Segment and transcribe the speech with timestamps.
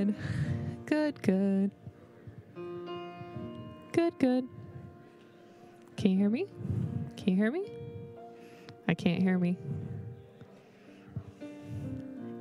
[0.00, 0.14] Good,
[0.86, 1.20] good.
[1.22, 1.70] Good,
[3.92, 4.18] good.
[4.18, 4.48] good.
[5.96, 6.46] Can you hear me?
[7.18, 7.70] Can you hear me?
[8.88, 9.58] I can't hear me.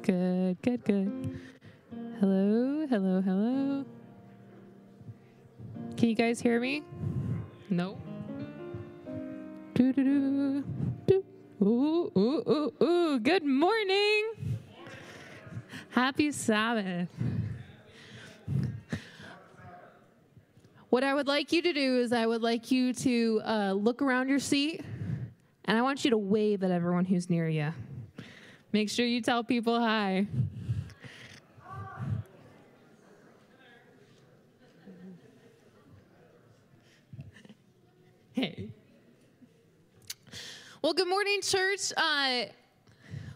[0.04, 1.40] Good, good, good.
[2.22, 3.86] Hello, hello, hello.
[5.98, 6.84] Can you guys hear me?
[7.70, 7.98] No.
[9.74, 10.64] Do do do
[11.06, 11.24] do.
[11.62, 13.20] Ooh ooh ooh ooh.
[13.20, 14.58] Good morning.
[15.90, 17.10] Happy Sabbath.
[21.00, 24.02] What I would like you to do is I would like you to uh, look
[24.02, 24.84] around your seat,
[25.64, 27.74] and I want you to wave at everyone who's near you.
[28.74, 30.28] Make sure you tell people hi.
[38.34, 38.68] Hey.
[40.82, 41.94] Well, good morning, church.
[41.96, 42.42] Uh,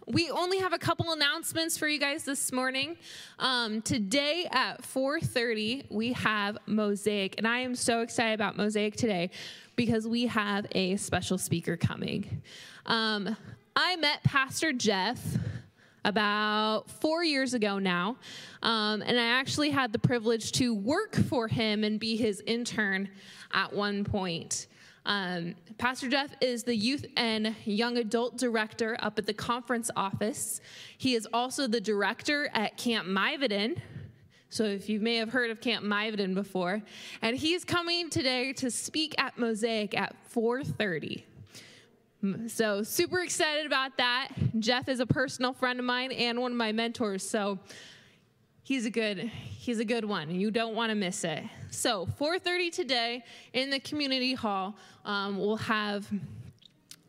[0.07, 2.97] we only have a couple announcements for you guys this morning.
[3.39, 9.29] Um, today at 4:30, we have Mosaic, and I am so excited about Mosaic today
[9.75, 12.41] because we have a special speaker coming.
[12.85, 13.35] Um,
[13.75, 15.19] I met Pastor Jeff
[16.05, 18.17] about four years ago now.
[18.61, 23.09] Um, and I actually had the privilege to work for him and be his intern
[23.53, 24.67] at one point.
[25.05, 30.61] Um, Pastor Jeff is the youth and young adult director up at the conference office.
[30.97, 33.77] He is also the director at Camp MiVoden.
[34.49, 36.81] So if you may have heard of Camp MiVoden before,
[37.21, 41.23] and he's coming today to speak at Mosaic at 4:30.
[42.47, 44.29] So, super excited about that.
[44.57, 47.27] Jeff is a personal friend of mine and one of my mentors.
[47.27, 47.59] So,
[48.63, 50.31] he's a good he's a good one.
[50.31, 51.43] You don't want to miss it.
[51.69, 53.23] So 4.30 today
[53.53, 56.09] in the community hall um, we'll have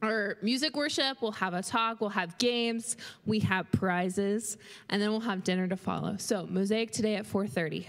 [0.03, 4.59] our music worship we'll have a talk we'll have games we have prizes
[4.91, 6.17] and then we'll have dinner to follow.
[6.19, 7.87] So mosaic today at 4.30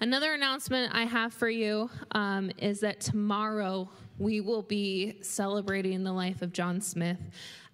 [0.00, 3.88] another announcement i have for you um, is that tomorrow
[4.18, 7.18] we will be celebrating the life of john smith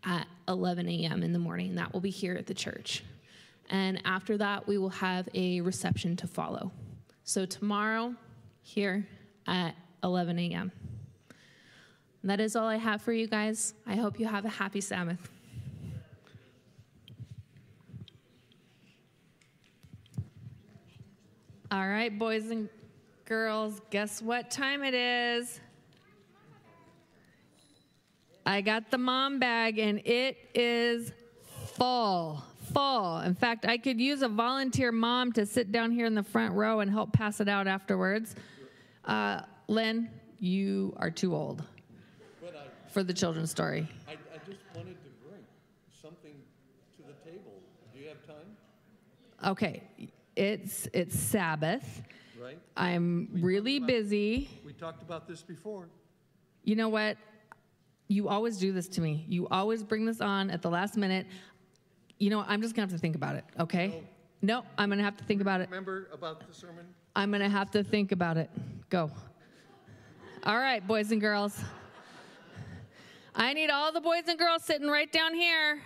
[0.05, 1.75] at 11 a.m in the morning.
[1.75, 3.03] That will be here at the church
[3.71, 6.73] and after that, we will have a reception to follow.
[7.25, 8.15] So, tomorrow,
[8.63, 9.07] here
[9.47, 10.73] at 11 a.m.
[12.25, 13.75] That is all I have for you guys.
[13.87, 15.31] I hope you have a happy Sabbath.
[21.71, 22.71] All right, boys and
[23.27, 25.61] girls, guess what time it is?
[28.47, 31.13] I got the mom bag and it is
[31.75, 33.19] full full.
[33.19, 36.55] In fact, I could use a volunteer mom to sit down here in the front
[36.55, 38.35] row and help pass it out afterwards.
[39.05, 41.63] Uh, Lynn, you are too old
[42.43, 42.51] I,
[42.89, 43.89] for the children's story.
[44.07, 45.43] I, I, just wanted to bring
[46.03, 46.35] something
[46.97, 47.61] to the table.
[47.93, 49.51] Do you have time?
[49.51, 49.83] Okay,
[50.37, 52.03] it's it's Sabbath.
[52.41, 52.59] Right.
[52.77, 54.49] I'm we really about, busy.
[54.65, 55.89] We talked about this before.
[56.65, 57.17] You know what?
[58.09, 59.27] You always do this to me.
[59.29, 61.27] You always bring this on at the last minute
[62.19, 63.45] you know, I'm just gonna have to think about it.
[63.59, 64.03] Okay.
[64.43, 65.69] No, I'm gonna have to think about it.
[65.69, 66.87] Remember about the sermon?
[67.17, 68.51] I'm gonna have to think about it.
[68.91, 69.11] Go.
[70.45, 71.61] All right, boys and girls.
[73.41, 75.81] I need all the boys and girls sitting right down here.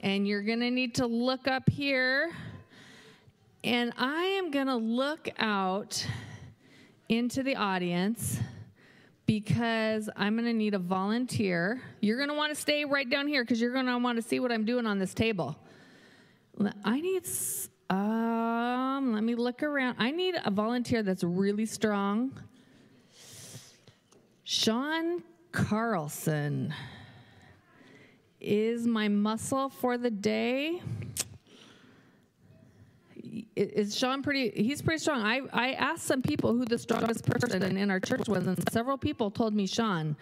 [0.00, 2.30] And you're going to need to look up here.
[3.64, 6.06] And I am going to look out
[7.08, 8.38] into the audience
[9.28, 11.82] because I'm going to need a volunteer.
[12.00, 14.22] You're going to want to stay right down here because you're going to want to
[14.22, 15.54] see what I'm doing on this table.
[16.82, 17.28] I need,
[17.90, 19.96] um, let me look around.
[19.98, 22.32] I need a volunteer that's really strong.
[24.44, 26.74] Sean Carlson
[28.40, 30.80] is my muscle for the day
[33.58, 34.50] is Sean pretty?
[34.50, 35.22] He's pretty strong.
[35.22, 38.96] I, I asked some people who the strongest person in our church was, and several
[38.96, 40.16] people told me Sean.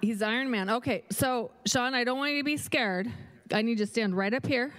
[0.00, 0.68] he's Iron Man.
[0.68, 3.10] Okay, so Sean, I don't want you to be scared.
[3.52, 4.72] I need you to stand right up here,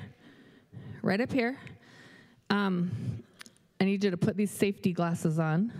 [1.02, 1.58] right up here.
[2.50, 3.24] Um,
[3.80, 5.72] I need you to put these safety glasses on.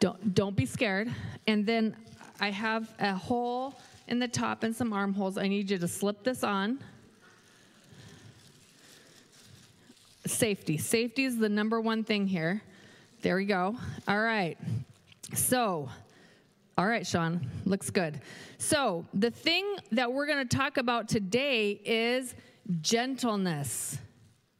[0.00, 1.10] Don't don't be scared.
[1.46, 1.96] And then
[2.40, 3.74] I have a hole
[4.08, 5.38] in the top and some armholes.
[5.38, 6.80] I need you to slip this on.
[10.26, 10.78] Safety.
[10.78, 12.62] Safety is the number one thing here.
[13.22, 13.76] There we go.
[14.06, 14.56] All right.
[15.34, 15.88] So,
[16.78, 18.20] all right, Sean, looks good.
[18.58, 22.34] So, the thing that we're going to talk about today is
[22.80, 23.98] gentleness.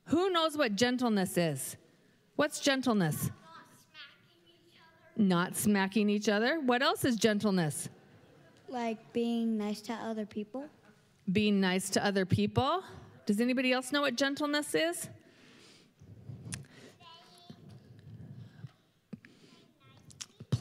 [0.06, 1.76] Who knows what gentleness is?
[2.36, 3.30] What's gentleness?
[3.30, 3.36] Not
[3.76, 4.78] smacking each
[5.16, 5.24] other.
[5.24, 6.60] Not smacking each other.
[6.60, 7.88] What else is gentleness?
[8.68, 10.66] Like being nice to other people.
[11.30, 12.82] Being nice to other people.
[13.26, 15.08] Does anybody else know what gentleness is?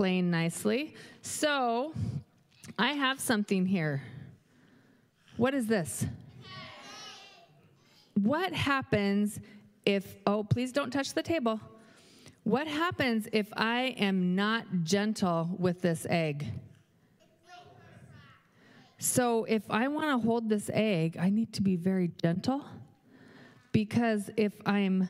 [0.02, 0.96] Playing nicely.
[1.22, 1.94] So,
[2.80, 4.02] I have something here.
[5.38, 6.08] What is this?
[8.16, 9.40] What happens
[9.86, 11.60] if, oh, please don't touch the table.
[12.46, 16.48] What happens if I am not gentle with this egg?
[18.98, 22.66] So, if I want to hold this egg, I need to be very gentle
[23.72, 25.10] because if I'm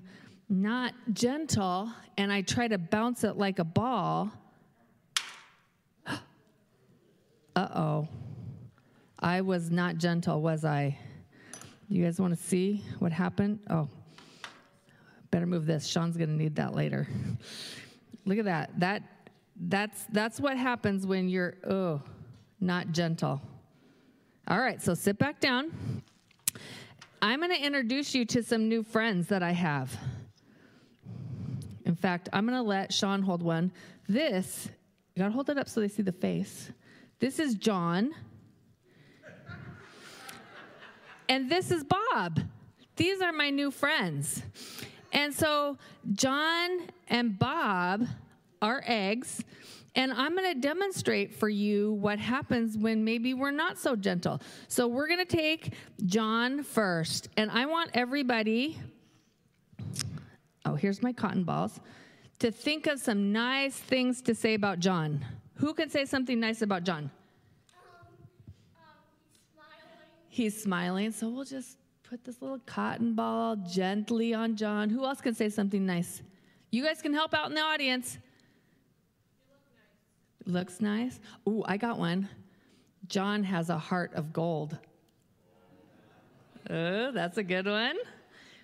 [0.49, 4.33] not gentle and I try to bounce it like a ball,
[6.05, 6.17] uh
[7.55, 8.07] oh,
[9.19, 10.97] I was not gentle, was I?
[11.89, 13.59] Do you guys want to see what happened?
[13.69, 13.89] Oh,
[15.29, 15.85] better move this.
[15.85, 17.07] Sean's going to need that later.
[18.25, 18.79] Look at that.
[18.79, 19.03] That
[19.63, 22.01] that's that's what happens when you're oh,
[22.59, 23.41] not gentle.
[24.47, 26.01] All right, so sit back down.
[27.21, 29.95] I'm going to introduce you to some new friends that I have.
[31.85, 33.71] In fact, I'm going to let Sean hold one.
[34.07, 34.67] This,
[35.15, 36.71] you got to hold it up so they see the face.
[37.21, 38.15] This is John.
[41.29, 42.39] And this is Bob.
[42.95, 44.41] These are my new friends.
[45.13, 45.77] And so
[46.13, 48.07] John and Bob
[48.59, 49.43] are eggs.
[49.93, 54.41] And I'm going to demonstrate for you what happens when maybe we're not so gentle.
[54.67, 57.29] So we're going to take John first.
[57.37, 58.79] And I want everybody,
[60.65, 61.79] oh, here's my cotton balls,
[62.39, 65.23] to think of some nice things to say about John.
[65.61, 67.11] Who can say something nice about John?
[70.27, 71.11] He's smiling.
[71.11, 74.89] So we'll just put this little cotton ball gently on John.
[74.89, 76.23] Who else can say something nice?
[76.71, 78.17] You guys can help out in the audience.
[80.47, 81.19] Looks nice.
[81.47, 82.27] Ooh, I got one.
[83.07, 84.79] John has a heart of gold.
[86.71, 87.97] Oh, that's a good one.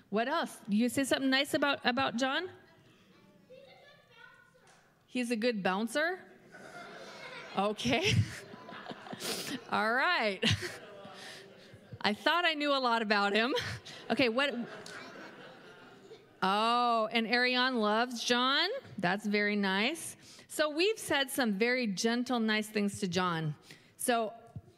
[0.10, 0.57] What else?
[0.67, 2.49] You say something nice about, about John?
[5.05, 6.19] He's a good bouncer.
[7.57, 8.13] Okay.
[9.71, 10.39] All right.
[12.01, 13.55] I thought I knew a lot about him.
[14.11, 14.53] Okay, what?
[16.43, 18.69] Oh, and Ariane loves John.
[18.99, 20.15] That's very nice.
[20.47, 23.55] So we've said some very gentle, nice things to John.
[23.97, 24.33] So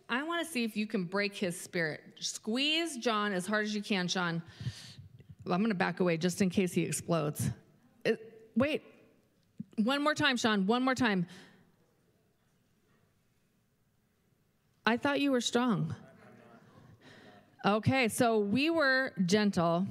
[0.09, 2.01] I want to see if you can break his spirit.
[2.19, 4.41] Squeeze John as hard as you can, Sean.
[5.45, 7.49] I'm going to back away just in case he explodes.
[8.05, 8.83] It, uh, wait,
[9.75, 10.65] one more time, Sean.
[10.65, 11.27] One more time.
[14.89, 15.95] I thought you were strong.
[17.63, 19.85] Okay, so we were gentle.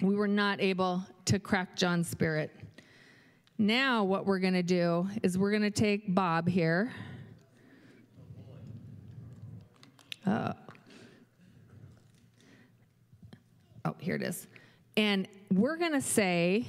[0.00, 2.50] We were not able to crack John's spirit.
[3.58, 6.92] Now, what we're going to do is we're going to take Bob here.
[10.26, 10.54] Uh,
[13.84, 14.48] oh, here it is.
[14.96, 16.66] And we're going to say,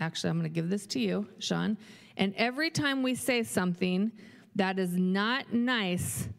[0.00, 1.76] actually, I'm going to give this to you, Sean.
[2.16, 4.12] And every time we say something
[4.54, 6.30] that is not nice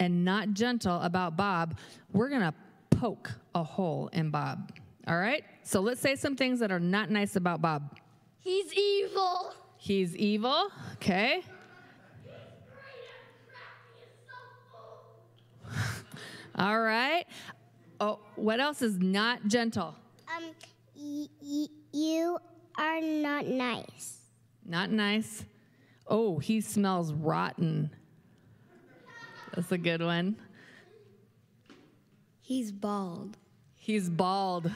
[0.00, 1.78] and not gentle about Bob,
[2.12, 2.54] we're going to
[2.90, 4.72] poke a hole in Bob.
[5.06, 5.44] All right?
[5.62, 7.96] So let's say some things that are not nice about Bob.
[8.40, 9.52] He's evil.
[9.76, 10.68] He's evil.
[10.94, 11.42] Okay.
[16.56, 17.24] All right.
[18.00, 19.94] Oh, what else is not gentle?
[20.36, 20.44] Um,
[20.96, 22.38] y- y- you
[22.78, 24.18] are not nice.
[24.66, 25.44] Not nice.
[26.06, 27.90] Oh, he smells rotten.
[29.54, 30.36] That's a good one.
[32.40, 33.36] He's bald.
[33.76, 34.70] He's bald.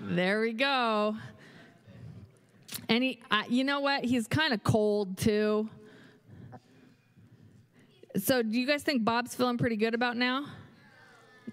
[0.00, 1.16] there we go.
[2.88, 4.04] And he, you know what?
[4.04, 5.68] He's kind of cold too.
[8.16, 10.46] So, do you guys think Bob's feeling pretty good about now?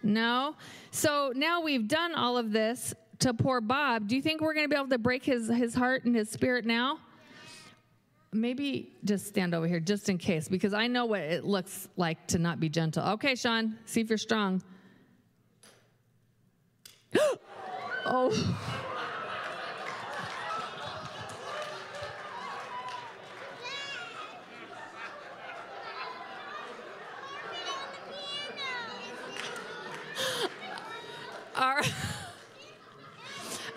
[0.01, 0.55] No?
[0.89, 4.07] So, now we've done all of this to poor Bob.
[4.07, 6.29] Do you think we're going to be able to break his, his heart and his
[6.29, 6.99] spirit now?
[8.33, 12.27] Maybe just stand over here just in case, because I know what it looks like
[12.27, 13.07] to not be gentle.
[13.13, 14.61] Okay, Sean, see if you're strong.
[18.05, 18.73] oh.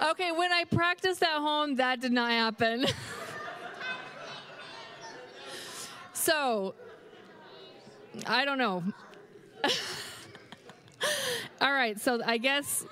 [0.03, 2.87] Okay, when I practiced at home, that did not happen.
[6.20, 6.74] so,
[8.26, 8.83] I don't know.
[11.61, 12.85] All right, so I guess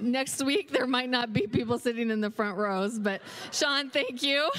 [0.00, 4.22] next week there might not be people sitting in the front rows, but Sean, thank
[4.22, 4.50] you.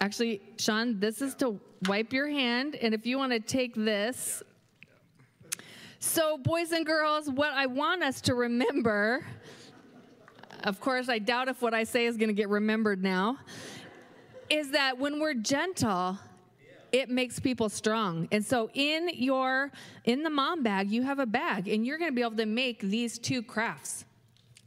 [0.00, 2.76] Actually, Sean, this is to wipe your hand.
[2.76, 4.42] And if you want to take this.
[5.98, 9.24] So, boys and girls, what I want us to remember,
[10.64, 13.38] of course, I doubt if what I say is going to get remembered now,
[14.48, 16.18] is that when we're gentle,
[16.92, 18.28] it makes people strong.
[18.32, 19.70] And so in your
[20.04, 22.46] in the mom bag, you have a bag and you're going to be able to
[22.46, 24.04] make these two crafts.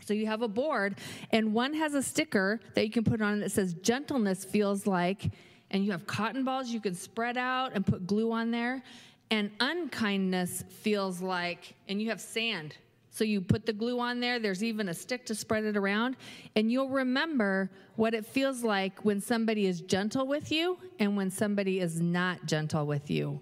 [0.05, 0.97] So you have a board,
[1.31, 5.31] and one has a sticker that you can put on that says gentleness feels like,
[5.71, 8.83] and you have cotton balls you can spread out and put glue on there,
[9.31, 12.75] and unkindness feels like, and you have sand.
[13.13, 16.17] So you put the glue on there, there's even a stick to spread it around,
[16.55, 21.29] and you'll remember what it feels like when somebody is gentle with you and when
[21.29, 23.39] somebody is not gentle with you.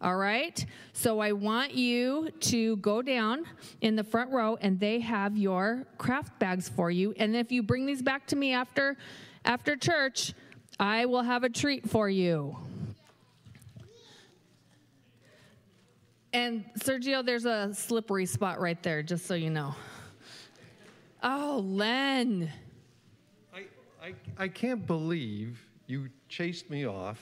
[0.00, 0.64] All right?
[0.94, 3.44] So I want you to go down
[3.82, 7.12] in the front row and they have your craft bags for you.
[7.18, 8.96] And if you bring these back to me after
[9.44, 10.32] after church,
[10.80, 12.56] I will have a treat for you.
[16.32, 19.74] And Sergio, there's a slippery spot right there, just so you know.
[21.22, 22.50] Oh, Len.
[23.54, 23.64] I,
[24.02, 27.20] I, I can't believe you chased me off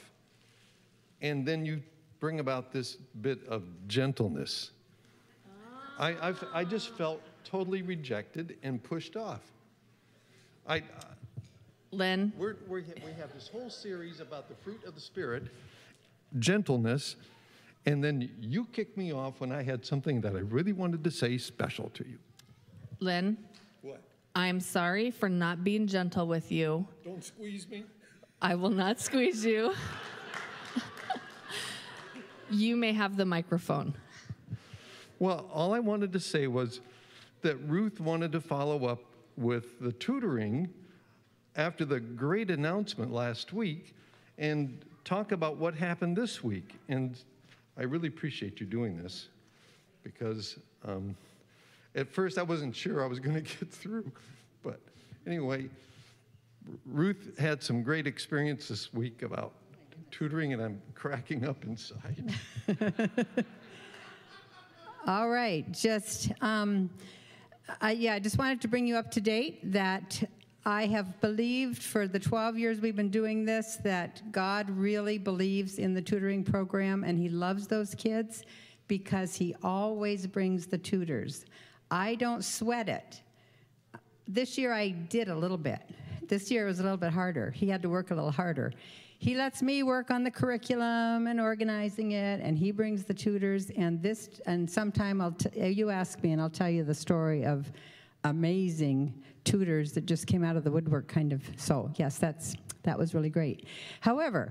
[1.21, 1.83] and then you
[2.21, 4.71] bring about this bit of gentleness.
[5.99, 9.43] I, I've, I just felt totally rejected and pushed off.
[10.67, 10.81] I, uh,
[11.91, 12.33] Len.
[12.39, 15.45] we're, we're, we have this whole series about the fruit of the Spirit,
[16.39, 17.17] gentleness,
[17.87, 21.11] and then you kicked me off when I had something that I really wanted to
[21.11, 22.19] say special to you.
[23.01, 23.39] Lynn?
[23.83, 24.03] What?
[24.35, 26.87] I'm sorry for not being gentle with you.
[27.05, 27.85] Don't squeeze me.
[28.43, 29.75] I will not squeeze you.
[32.51, 33.95] you may have the microphone.
[35.19, 36.81] Well, all I wanted to say was
[37.43, 39.01] that Ruth wanted to follow up
[39.37, 40.69] with the tutoring
[41.57, 43.95] after the great announcement last week
[44.39, 46.77] and talk about what happened this week.
[46.89, 47.19] And
[47.77, 49.29] I really appreciate you doing this
[50.03, 51.17] because um,
[51.95, 54.11] at first I wasn't sure I was going to get through.
[54.63, 54.81] But
[55.27, 55.69] anyway,
[56.85, 59.53] Ruth had some great experience this week about
[60.11, 62.35] tutoring, and I'm cracking up inside.
[65.07, 66.91] All right, just, um,
[67.95, 70.23] yeah, I just wanted to bring you up to date that
[70.67, 75.79] I have believed for the 12 years we've been doing this that God really believes
[75.79, 78.45] in the tutoring program and He loves those kids
[78.87, 81.47] because He always brings the tutors.
[81.91, 83.23] I don't sweat it.
[84.29, 85.81] This year I did a little bit.
[86.29, 87.51] This year was a little bit harder.
[87.51, 88.73] He had to work a little harder.
[89.19, 93.71] He lets me work on the curriculum and organizing it, and he brings the tutors.
[93.71, 97.45] And this, and sometime I'll t- you ask me, and I'll tell you the story
[97.45, 97.71] of
[98.25, 101.43] amazing tutors that just came out of the woodwork, kind of.
[101.57, 103.67] So yes, that's that was really great.
[104.01, 104.51] However,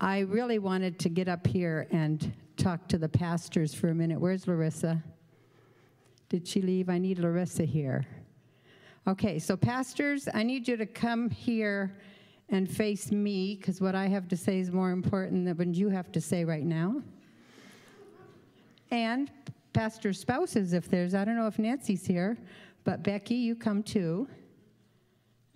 [0.00, 4.20] I really wanted to get up here and talk to the pastors for a minute.
[4.20, 5.02] Where's Larissa?
[6.28, 6.88] Did she leave?
[6.88, 8.06] I need Larissa here.
[9.06, 11.96] Okay, so pastors, I need you to come here
[12.48, 15.88] and face me because what I have to say is more important than what you
[15.88, 17.02] have to say right now.
[18.90, 19.30] And
[19.72, 22.36] pastor spouses, if there's, I don't know if Nancy's here,
[22.86, 24.28] but Becky, you come too.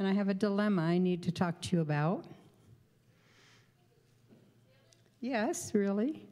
[0.00, 2.24] And I have a dilemma I need to talk to you about.
[5.20, 6.26] Yes, really.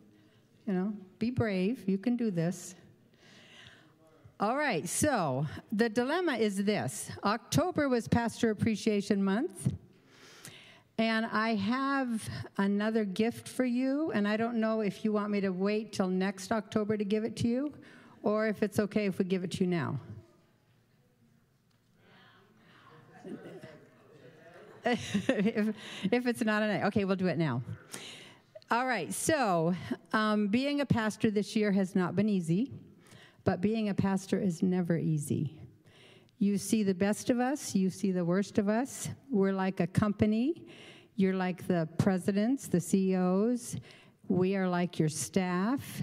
[0.67, 1.89] You know, be brave.
[1.89, 2.75] You can do this.
[4.41, 9.73] All right, so the dilemma is this October was Pastor Appreciation Month.
[10.99, 15.41] And I have another gift for you, and I don't know if you want me
[15.43, 17.73] to wait till next October to give it to you,
[18.25, 20.01] or if it's okay if we give it to you now.
[25.29, 25.75] if,
[26.11, 27.63] if it's not an okay, we'll do it now.
[28.71, 29.75] All right, so
[30.13, 32.73] um, being a pastor this year has not been easy,
[33.45, 35.59] but being a pastor is never easy.
[36.39, 39.09] You see the best of us, you see the worst of us.
[39.31, 40.67] We're like a company.
[41.17, 43.77] You're like the presidents, the CEOs.
[44.29, 46.03] We are like your staff,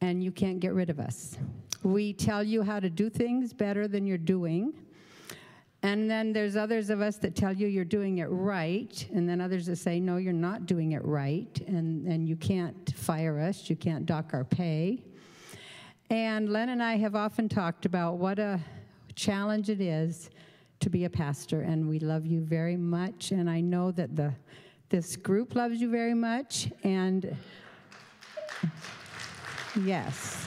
[0.00, 1.36] and you can't get rid of us.
[1.82, 4.74] We tell you how to do things better than you're doing.
[5.82, 9.40] And then there's others of us that tell you you're doing it right, and then
[9.40, 13.70] others that say, no, you're not doing it right, and, and you can't fire us,
[13.70, 15.02] you can't dock our pay.
[16.10, 18.60] And Len and I have often talked about what a
[19.14, 20.30] challenge it is
[20.80, 24.32] to be a pastor, and we love you very much, and I know that the
[24.88, 27.36] this group loves you very much, and
[29.84, 30.46] yes.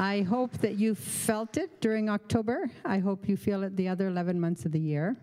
[0.00, 2.70] I hope that you felt it during October.
[2.86, 5.14] I hope you feel it the other 11 months of the year.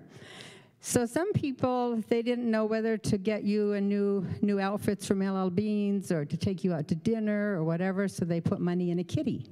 [0.81, 5.27] So some people they didn't know whether to get you a new new outfits from
[5.27, 8.91] LL Beans or to take you out to dinner or whatever, so they put money
[8.91, 9.47] in a kitty.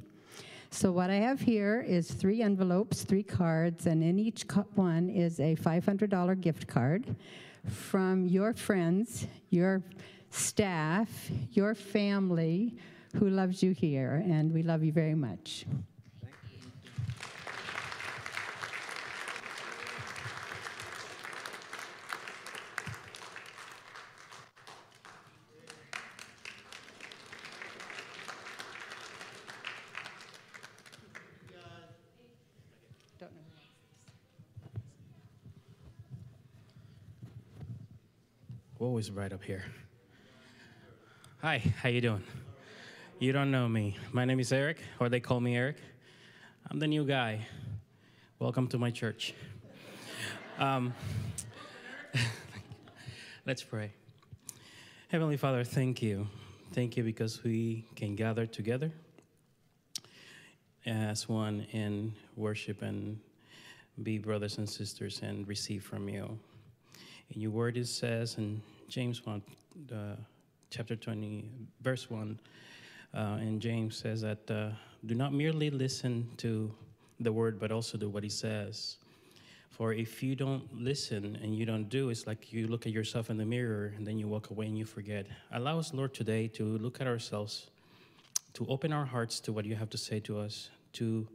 [0.70, 5.40] So what I have here is three envelopes, three cards, and in each one is
[5.40, 7.16] a $500 gift card
[7.68, 9.82] from your friends, your
[10.30, 11.10] staff,
[11.52, 12.76] your family
[13.18, 15.66] who loves you here, and we love you very much.
[38.78, 39.64] Always right up here.
[41.42, 42.24] Hi, how you doing?
[43.18, 43.96] You don't know me.
[44.12, 45.78] My name is Eric, or they call me Eric.
[46.70, 47.48] I'm the new guy.
[48.40, 49.34] Welcome to my church.
[50.60, 50.94] Um,
[53.46, 53.94] let's pray.
[55.08, 56.28] Heavenly Father, thank you.
[56.74, 58.92] Thank you because we can gather together
[60.86, 63.18] as one in worship and
[64.04, 66.38] be brothers and sisters and receive from you.
[67.30, 69.42] In your word, it says in James 1,
[69.94, 69.96] uh,
[70.70, 71.50] chapter 20,
[71.82, 72.38] verse 1,
[73.16, 74.70] uh, and James says that uh,
[75.06, 76.74] do not merely listen to
[77.20, 78.98] the word, but also do what he says.
[79.70, 83.30] For if you don't listen and you don't do, it's like you look at yourself
[83.30, 85.28] in the mirror and then you walk away and you forget.
[85.52, 87.70] Allow us, Lord, today to look at ourselves,
[88.54, 91.28] to open our hearts to what you have to say to us, to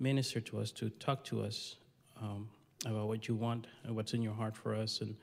[0.00, 1.76] minister to us, to talk to us
[2.20, 2.48] um,
[2.84, 5.00] about what you want and what's in your heart for us.
[5.00, 5.16] And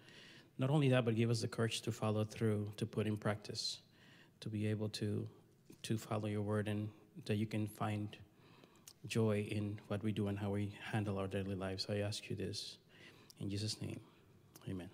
[0.58, 3.80] not only that, but give us the courage to follow through, to put in practice,
[4.39, 5.28] to be able to
[5.86, 6.89] to follow your word, and
[7.26, 8.17] that you can find
[9.08, 11.88] joy in what we do and how we handle our daily lives.
[11.89, 12.78] I ask you this
[13.39, 14.00] in Jesus' name,
[14.67, 14.89] Amen.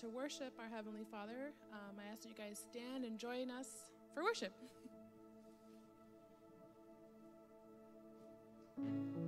[0.00, 3.66] To worship our Heavenly Father, um, I ask that you guys stand and join us
[4.14, 4.52] for worship.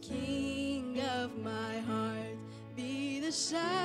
[0.00, 2.36] King of my heart,
[2.76, 3.77] be the shadow.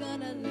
[0.00, 0.49] Gonna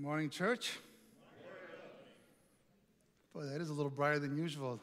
[0.00, 0.78] Morning, church.
[3.34, 4.80] Boy, that is a little brighter than usual.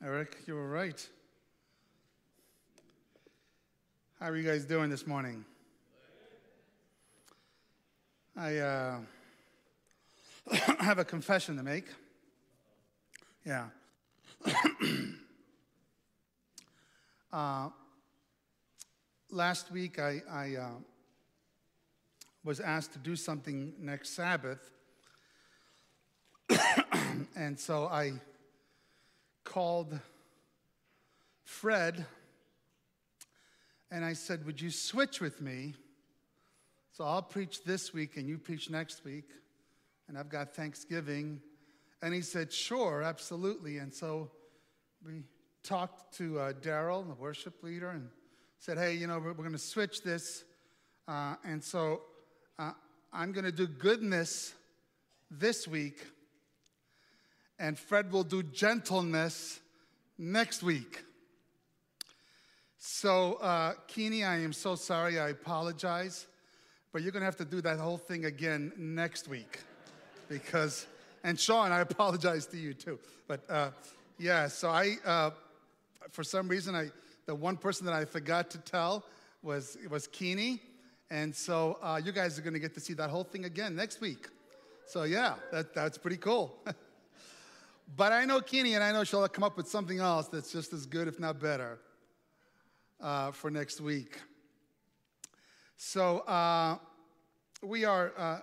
[0.00, 1.04] Eric, you were right.
[4.20, 5.44] How are you guys doing this morning?
[8.36, 8.98] I uh,
[10.78, 11.86] have a confession to make.
[13.44, 13.64] Yeah.
[17.32, 17.70] uh,
[19.32, 20.68] last week, I, I uh,
[22.48, 24.70] was asked to do something next Sabbath.
[27.36, 28.12] and so I
[29.44, 30.00] called
[31.44, 32.06] Fred
[33.90, 35.74] and I said, Would you switch with me?
[36.92, 39.28] So I'll preach this week and you preach next week.
[40.08, 41.42] And I've got Thanksgiving.
[42.00, 43.76] And he said, Sure, absolutely.
[43.76, 44.30] And so
[45.04, 45.24] we
[45.62, 48.08] talked to uh, Daryl, the worship leader, and
[48.58, 50.44] said, Hey, you know, we're, we're going to switch this.
[51.06, 52.00] Uh, and so
[52.58, 52.72] uh,
[53.12, 54.54] I'm going to do goodness
[55.30, 56.04] this week,
[57.58, 59.60] and Fred will do gentleness
[60.18, 61.04] next week.
[62.78, 65.18] So, uh, Keeney, I am so sorry.
[65.18, 66.26] I apologize.
[66.92, 69.60] But you're going to have to do that whole thing again next week.
[70.28, 70.86] Because,
[71.22, 72.98] and Sean, I apologize to you too.
[73.26, 73.70] But uh,
[74.18, 75.30] yeah, so I, uh,
[76.10, 76.90] for some reason, I,
[77.26, 79.04] the one person that I forgot to tell
[79.42, 80.62] was, was Keeney.
[81.10, 83.74] And so uh, you guys are going to get to see that whole thing again
[83.74, 84.28] next week.
[84.86, 86.58] So yeah, that, that's pretty cool.
[87.96, 90.72] but I know Keeney, and I know she'll come up with something else that's just
[90.72, 91.78] as good, if not better,
[93.00, 94.18] uh, for next week.
[95.76, 96.76] So uh,
[97.62, 98.38] we are uh,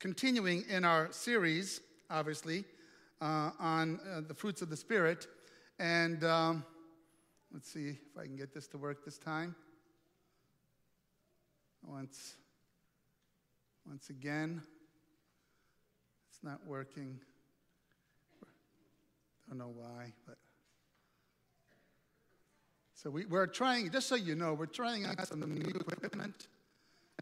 [0.00, 1.80] continuing in our series,
[2.10, 2.64] obviously,
[3.20, 5.26] uh, on uh, the fruits of the Spirit.
[5.78, 6.64] And um,
[7.52, 9.54] let's see if I can get this to work this time.
[11.86, 12.34] Once,
[13.86, 14.62] once again,
[16.30, 17.20] it's not working.
[19.48, 20.38] Don't know why, but.
[22.94, 26.48] So we, we're trying, just so you know, we're trying out some new equipment,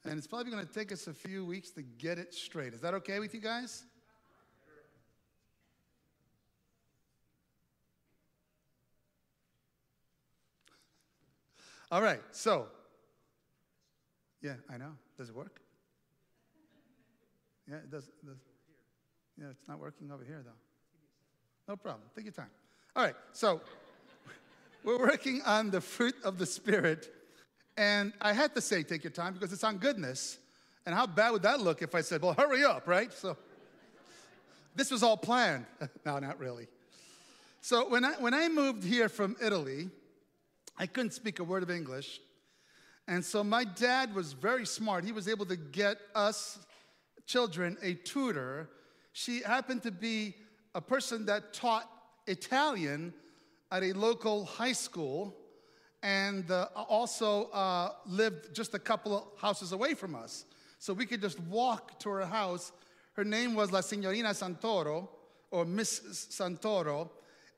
[0.05, 2.73] and it's probably going to take us a few weeks to get it straight.
[2.73, 3.83] Is that okay with you guys?
[11.91, 12.69] All right, so,
[14.43, 14.93] yeah, I know.
[15.17, 15.61] Does it work?
[17.69, 18.11] Yeah, it does.
[18.27, 18.39] Does.
[19.39, 20.51] Yeah, it's not working over here, though.
[21.69, 22.03] No problem.
[22.15, 22.51] Take your time.
[22.95, 23.61] All right, so
[24.85, 27.11] we're working on the fruit of the Spirit.
[27.77, 30.39] And I had to say, take your time because it's on goodness.
[30.85, 33.13] And how bad would that look if I said, well, hurry up, right?
[33.13, 33.37] So
[34.75, 35.65] this was all planned.
[36.05, 36.67] no, not really.
[37.61, 39.89] So when I, when I moved here from Italy,
[40.77, 42.21] I couldn't speak a word of English.
[43.09, 45.05] And so my dad was very smart.
[45.05, 46.59] He was able to get us
[47.27, 48.69] children a tutor.
[49.13, 50.35] She happened to be
[50.75, 51.89] a person that taught
[52.27, 53.13] Italian
[53.71, 55.37] at a local high school
[56.03, 60.45] and uh, also uh, lived just a couple of houses away from us.
[60.79, 62.73] So we could just walk to her house.
[63.15, 65.09] Her name was La Signorina Santoro,
[65.51, 66.01] or Miss
[66.31, 67.11] Santoro,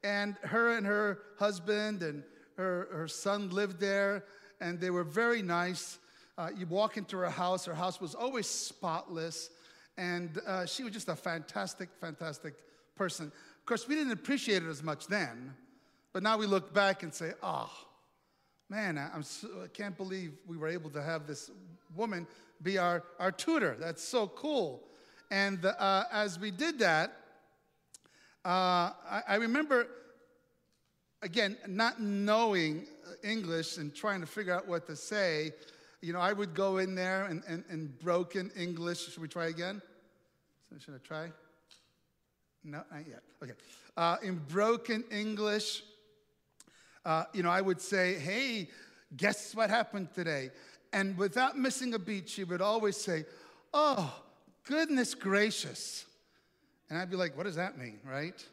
[0.02, 2.22] and her and her husband and
[2.56, 4.24] her, her son lived there,
[4.64, 5.98] and they were very nice.
[6.38, 9.50] Uh, you walk into her house, her house was always spotless,
[9.98, 12.54] and uh, she was just a fantastic, fantastic
[12.96, 13.26] person.
[13.26, 15.54] Of course, we didn't appreciate it as much then,
[16.14, 17.70] but now we look back and say, oh,
[18.70, 21.50] man, I, so, I can't believe we were able to have this
[21.94, 22.26] woman
[22.62, 23.76] be our, our tutor.
[23.78, 24.82] That's so cool.
[25.30, 27.10] And uh, as we did that,
[28.46, 29.86] uh, I, I, remember,
[31.24, 32.86] again, not knowing
[33.24, 35.52] English and trying to figure out what to say.
[36.02, 39.10] You know, I would go in there and, and, and broken English.
[39.10, 39.80] Should we try again?
[40.78, 41.32] Should I try?
[42.62, 43.22] No, not yet.
[43.42, 43.52] Okay.
[43.96, 45.82] Uh, in broken English,
[47.04, 48.68] uh, you know, I would say, hey,
[49.16, 50.50] guess what happened today?
[50.92, 53.24] And without missing a beat, she would always say,
[53.72, 54.14] oh,
[54.64, 56.04] goodness gracious.
[56.90, 58.44] And I'd be like, what does that mean, right?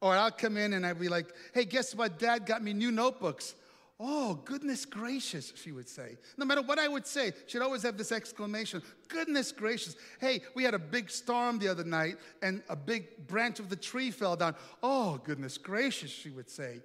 [0.00, 2.18] Or I'll come in and I'd be like, hey, guess what?
[2.18, 3.54] Dad got me new notebooks.
[3.98, 6.18] Oh, goodness gracious, she would say.
[6.36, 9.96] No matter what I would say, she'd always have this exclamation Goodness gracious.
[10.20, 13.76] Hey, we had a big storm the other night and a big branch of the
[13.76, 14.54] tree fell down.
[14.82, 16.80] Oh, goodness gracious, she would say.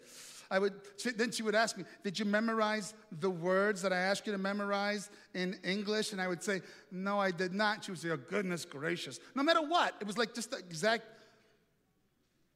[0.49, 0.73] I would,
[1.15, 4.37] then she would ask me, Did you memorize the words that I asked you to
[4.37, 6.11] memorize in English?
[6.11, 7.85] And I would say, No, I did not.
[7.85, 9.19] She would say, Oh, goodness gracious.
[9.33, 11.05] No matter what, it was like just the exact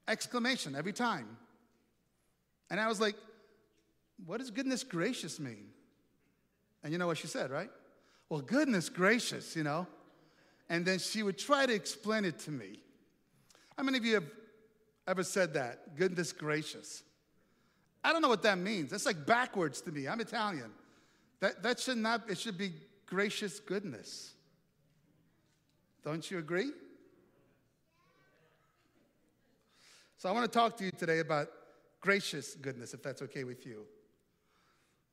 [0.07, 1.37] exclamation every time.
[2.69, 3.15] And I was like,
[4.25, 5.67] What does goodness gracious mean?
[6.83, 7.69] And you know what she said, right?
[8.29, 9.87] Well, goodness gracious, you know.
[10.69, 12.79] And then she would try to explain it to me.
[13.77, 14.25] How many of you have
[15.07, 15.95] ever said that?
[15.95, 17.03] Goodness gracious.
[18.03, 18.91] I don't know what that means.
[18.91, 20.07] That's like backwards to me.
[20.07, 20.71] I'm Italian.
[21.39, 22.71] That, that should not, it should be
[23.05, 24.33] gracious goodness.
[26.03, 26.71] Don't you agree?
[30.25, 31.49] So I want to talk to you today about
[32.01, 33.85] gracious goodness, if that's okay with you.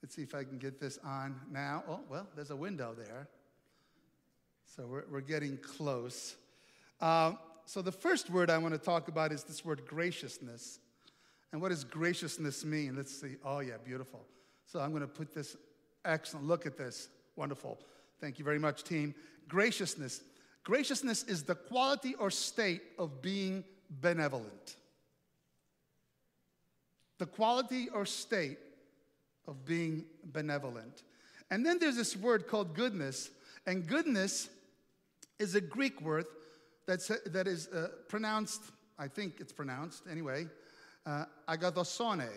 [0.02, 1.84] Let's see if I can get this on now.
[1.86, 3.28] Oh, well, there's a window there.
[4.64, 6.36] So we're, we're getting close.
[6.98, 7.36] Um,
[7.66, 10.78] so the first word I want to talk about is this word graciousness.
[11.52, 12.96] And what does graciousness mean?
[12.96, 13.36] Let's see.
[13.44, 14.24] Oh, yeah, beautiful.
[14.64, 15.58] So I'm going to put this.
[16.06, 16.46] Excellent.
[16.46, 17.10] Look at this.
[17.36, 17.78] Wonderful.
[18.18, 19.14] Thank you very much, team.
[19.46, 20.22] Graciousness.
[20.64, 23.62] Graciousness is the quality or state of being
[24.00, 24.76] benevolent.
[27.22, 28.58] The quality or state
[29.46, 31.04] of being benevolent.
[31.52, 33.30] And then there's this word called goodness.
[33.64, 34.48] And goodness
[35.38, 36.24] is a Greek word
[36.84, 38.62] that's, that is uh, pronounced,
[38.98, 40.48] I think it's pronounced anyway,
[41.06, 42.28] uh, agathosone.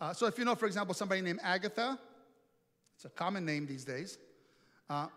[0.00, 1.98] Uh, so if you know, for example, somebody named Agatha,
[2.94, 4.16] it's a common name these days.
[4.88, 5.08] Uh,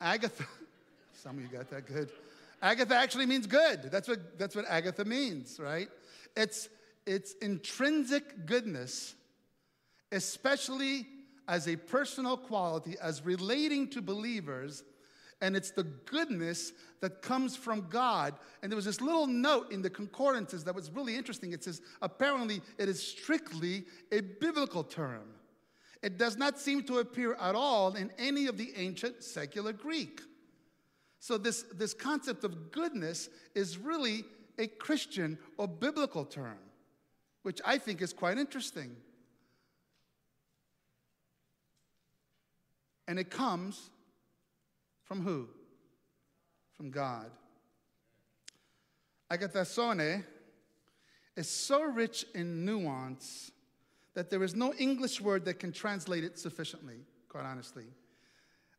[0.00, 0.44] Agatha,
[1.12, 2.10] some of you got that good.
[2.60, 3.92] Agatha actually means good.
[3.92, 5.88] That's what, that's what Agatha means, right?
[6.36, 6.68] It's,
[7.06, 9.14] it's intrinsic goodness,
[10.12, 11.06] especially
[11.46, 14.82] as a personal quality, as relating to believers
[15.44, 18.34] and it's the goodness that comes from God.
[18.62, 21.52] And there was this little note in the concordances that was really interesting.
[21.52, 25.24] It says, apparently, it is strictly a biblical term.
[26.02, 30.22] It does not seem to appear at all in any of the ancient secular Greek.
[31.20, 34.24] So, this, this concept of goodness is really
[34.58, 36.58] a Christian or biblical term,
[37.44, 38.96] which I think is quite interesting.
[43.06, 43.90] And it comes
[45.04, 45.48] from who?
[46.72, 47.30] From God.
[49.30, 50.24] Agathosone
[51.36, 53.52] is so rich in nuance
[54.14, 56.96] that there is no English word that can translate it sufficiently,
[57.28, 57.84] quite honestly.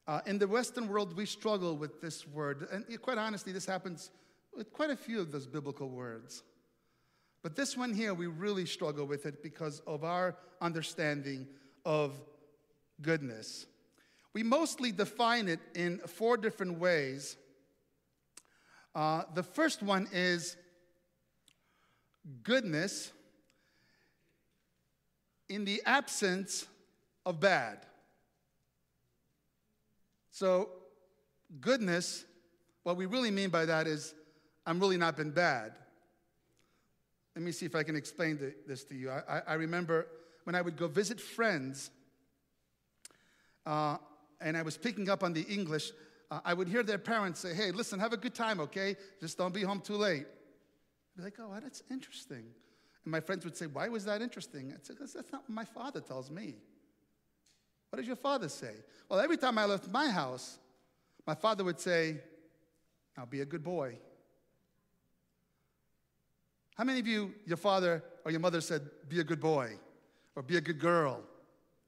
[0.08, 2.68] Uh, in the Western world, we struggle with this word.
[2.72, 4.10] And quite honestly, this happens
[4.56, 6.42] with quite a few of those biblical words.
[7.46, 11.46] But this one here, we really struggle with it because of our understanding
[11.86, 12.20] of
[13.04, 13.68] goodness.
[14.34, 17.38] We mostly define it in four different ways.
[18.96, 20.58] Uh, the first one is
[22.42, 23.12] goodness
[25.48, 26.66] in the absence
[27.28, 27.86] of bad.
[30.32, 30.70] So,
[31.62, 32.26] goodness,
[32.82, 34.16] what we really mean by that is,
[34.66, 35.74] I'm really not been bad.
[37.36, 39.12] Let me see if I can explain this to you.
[39.12, 40.08] I, I remember
[40.46, 41.90] when I would go visit friends,
[43.66, 43.98] uh,
[44.40, 45.92] and I was picking up on the English,
[46.32, 48.96] uh, I would hear their parents say, Hey, listen, have a good time, okay?
[49.20, 50.26] Just don't be home too late.
[50.26, 52.46] I'd be like, Oh, that's interesting.
[53.04, 54.72] And my friends would say, Why was that interesting?
[54.74, 56.56] I'd say, that's not what my father tells me.
[57.90, 58.74] What does your father say?
[59.10, 60.58] Well, every time I left my house,
[61.28, 62.18] my father would say,
[63.18, 63.98] Now be a good boy.
[66.76, 69.74] How many of you, your father or your mother said, Be a good boy
[70.36, 71.22] or be a good girl?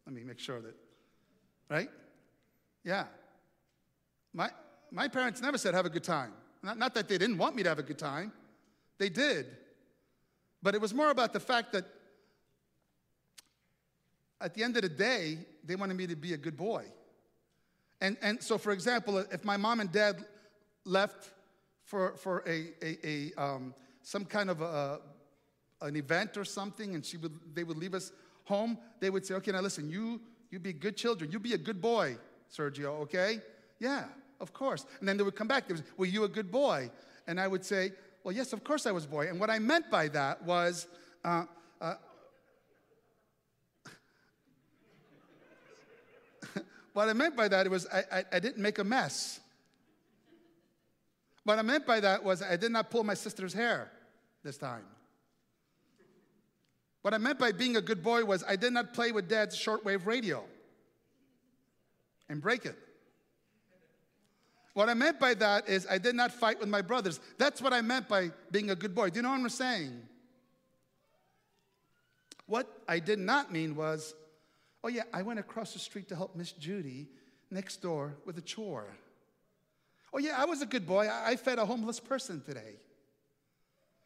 [0.05, 0.75] Let me make sure that,
[1.69, 1.89] right?
[2.83, 3.05] Yeah.
[4.33, 4.49] My,
[4.91, 6.31] my parents never said, have a good time.
[6.63, 8.31] Not, not that they didn't want me to have a good time,
[8.97, 9.47] they did.
[10.63, 11.85] But it was more about the fact that
[14.39, 16.85] at the end of the day, they wanted me to be a good boy.
[17.99, 20.23] And, and so, for example, if my mom and dad
[20.85, 21.33] left
[21.83, 23.07] for, for a, a,
[23.37, 23.73] a um,
[24.07, 25.01] some kind of a,
[25.81, 28.13] an event or something, and she would, they would leave us
[28.45, 31.57] home, they would say, okay, now listen, you, you be good children, you be a
[31.57, 32.15] good boy.
[32.49, 33.41] Sergio, okay?
[33.79, 34.05] Yeah,
[34.39, 34.85] of course.
[34.99, 35.67] And then they would come back.
[35.67, 36.89] They would say, Were you a good boy?
[37.27, 37.91] And I would say,
[38.23, 39.27] Well, yes, of course I was a boy.
[39.27, 40.87] And what I meant by that was,
[41.25, 41.43] uh,
[41.81, 41.95] uh,
[46.93, 49.41] what I meant by that was I, I, I didn't make a mess.
[51.43, 53.91] What I meant by that was I did not pull my sister's hair
[54.43, 54.83] this time.
[57.01, 59.57] What I meant by being a good boy was I did not play with dad's
[59.57, 60.43] shortwave radio
[62.29, 62.77] and break it.
[64.73, 67.19] What I meant by that is I did not fight with my brothers.
[67.37, 69.09] That's what I meant by being a good boy.
[69.09, 70.01] Do you know what I'm saying?
[72.45, 74.13] What I did not mean was,
[74.83, 77.07] oh yeah, I went across the street to help Miss Judy
[77.49, 78.87] next door with a chore.
[80.13, 81.09] Oh yeah, I was a good boy.
[81.09, 82.75] I fed a homeless person today.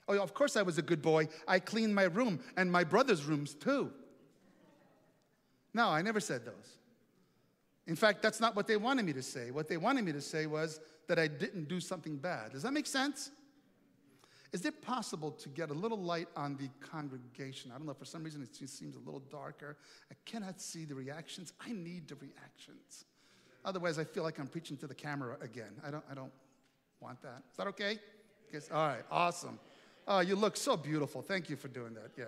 [0.08, 1.28] Oh, of course I was a good boy.
[1.48, 3.92] I cleaned my room and my brother's rooms too.
[5.74, 6.78] No, I never said those.
[7.88, 9.52] In fact, that's not what they wanted me to say.
[9.52, 12.52] What they wanted me to say was that I didn't do something bad.
[12.52, 13.32] Does that make sense?
[14.54, 17.72] Is it possible to get a little light on the congregation?
[17.74, 19.78] I don't know, for some reason it seems a little darker.
[20.12, 21.54] I cannot see the reactions.
[21.66, 23.06] I need the reactions.
[23.64, 25.72] Otherwise, I feel like I'm preaching to the camera again.
[25.86, 26.34] I don't, I don't
[27.00, 27.44] want that.
[27.52, 28.00] Is that okay?
[28.52, 28.70] Yes.
[28.72, 29.58] All right, awesome.
[30.14, 31.22] Oh, you look so beautiful.
[31.22, 32.12] Thank you for doing that.
[32.18, 32.26] Yeah,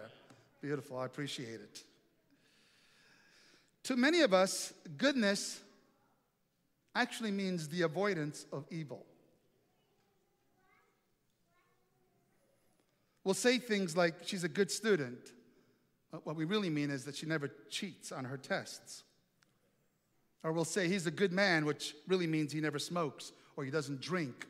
[0.61, 0.97] beautiful.
[0.97, 1.83] I appreciate it.
[3.83, 5.59] To many of us, goodness
[6.95, 9.05] actually means the avoidance of evil.
[13.25, 15.33] We'll say things like, she's a good student.
[16.23, 19.03] What we really mean is that she never cheats on her tests.
[20.41, 23.71] Or we'll say, he's a good man, which really means he never smokes, or he
[23.71, 24.47] doesn't drink,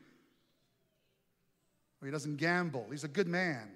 [2.04, 2.86] or he doesn't gamble.
[2.92, 3.72] He's a good man.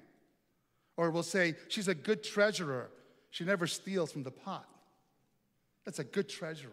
[0.97, 2.89] Or we'll say, she's a good treasurer.
[3.29, 4.67] She never steals from the pot.
[5.85, 6.71] That's a good treasurer.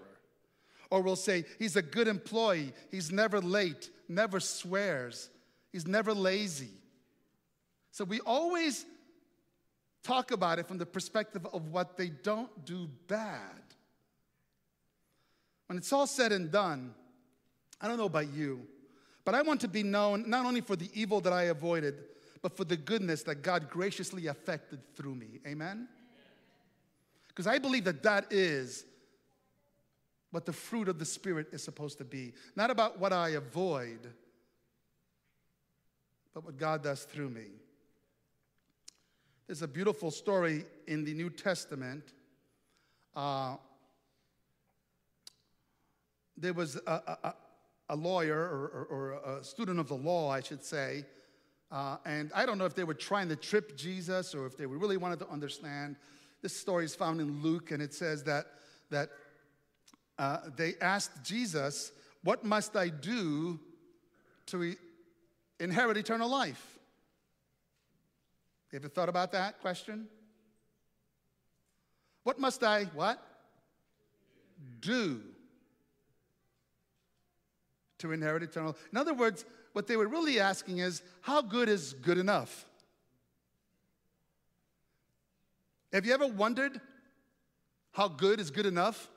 [0.91, 2.73] Or we'll say, he's a good employee.
[2.91, 5.31] He's never late, never swears,
[5.71, 6.73] he's never lazy.
[7.93, 8.85] So we always
[10.03, 13.63] talk about it from the perspective of what they don't do bad.
[15.69, 16.95] When it's all said and done,
[17.81, 18.67] I don't know about you,
[19.25, 21.95] but I want to be known not only for the evil that I avoided,
[22.43, 25.41] but for the goodness that God graciously affected through me.
[25.47, 25.89] Amen?
[27.29, 28.85] Because I believe that that is
[30.31, 32.33] what the fruit of the Spirit is supposed to be.
[32.55, 34.13] Not about what I avoid,
[36.35, 37.47] but what God does through me.
[39.47, 42.13] There's a beautiful story in the New Testament.
[43.15, 43.57] Uh,
[46.37, 47.35] there was a, a,
[47.89, 51.05] a lawyer or, or, or, a student of the law, I should say,
[51.71, 54.65] uh, and I don't know if they were trying to trip Jesus or if they
[54.65, 55.97] really wanted to understand.
[56.41, 58.47] This story is found in Luke, and it says that,
[58.91, 59.11] that
[60.19, 63.59] uh, they asked Jesus, What must I do
[64.47, 64.77] to e-
[65.59, 66.79] inherit eternal life?
[68.73, 70.09] You ever thought about that question?
[72.25, 73.23] What must I, what?
[74.81, 75.21] Do
[78.05, 78.77] to inherit eternal.
[78.93, 82.67] In other words, what they were really asking is, how good is good enough?
[85.93, 86.81] Have you ever wondered
[87.93, 89.09] how good is good enough?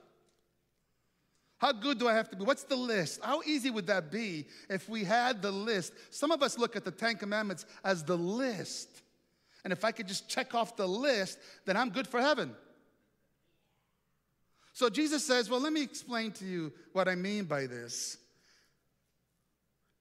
[1.57, 2.43] How good do I have to be?
[2.43, 3.19] What's the list?
[3.23, 5.93] How easy would that be if we had the list?
[6.11, 9.01] Some of us look at the Ten Commandments as the list.
[9.63, 12.55] And if I could just check off the list, then I'm good for heaven.
[14.73, 18.17] So Jesus says, Well, let me explain to you what I mean by this.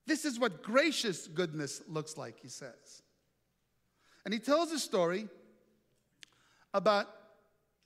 [0.06, 3.02] This is what gracious goodness looks like, he says.
[4.24, 5.28] And he tells a story
[6.72, 7.08] about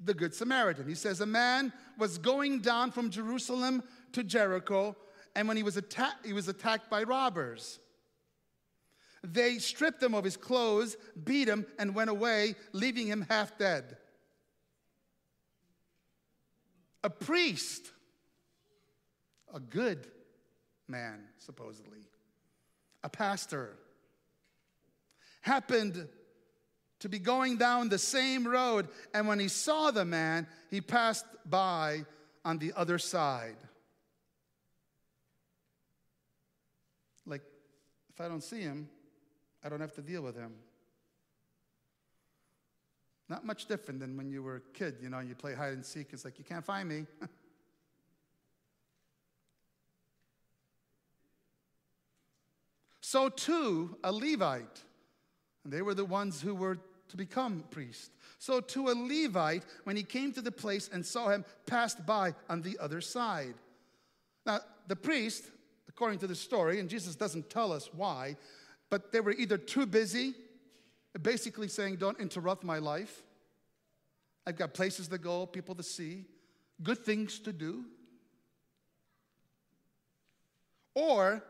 [0.03, 0.89] the Good Samaritan.
[0.89, 4.97] He says, A man was going down from Jerusalem to Jericho,
[5.37, 7.79] and when he was, atta- he was attacked by robbers.
[9.23, 13.99] They stripped him of his clothes, beat him, and went away, leaving him half dead.
[17.05, 17.93] A priest,
[19.53, 20.07] a good
[20.89, 22.01] man, supposedly,
[23.03, 23.77] a pastor,
[25.43, 26.09] happened
[27.01, 31.25] to be going down the same road, and when he saw the man, he passed
[31.47, 32.05] by
[32.45, 33.57] on the other side.
[37.27, 37.43] Like,
[38.11, 38.89] if I don't see him,
[39.65, 40.53] I don't have to deal with him.
[43.29, 45.87] Not much different than when you were a kid, you know, you play hide and
[45.87, 46.09] seek.
[46.13, 47.07] It's like, you can't find me.
[53.11, 54.85] so too, a Levite,
[55.65, 58.11] and they were the ones who were to become priests.
[58.39, 62.35] So to a Levite, when he came to the place and saw him, passed by
[62.49, 63.55] on the other side.
[64.47, 65.43] Now, the priest,
[65.89, 68.37] according to the story, and Jesus doesn't tell us why,
[68.91, 70.35] but they were either too busy,
[71.21, 73.25] basically saying, Don't interrupt my life.
[74.47, 76.27] I've got places to go, people to see,
[76.81, 77.87] good things to do.
[80.95, 81.43] Or,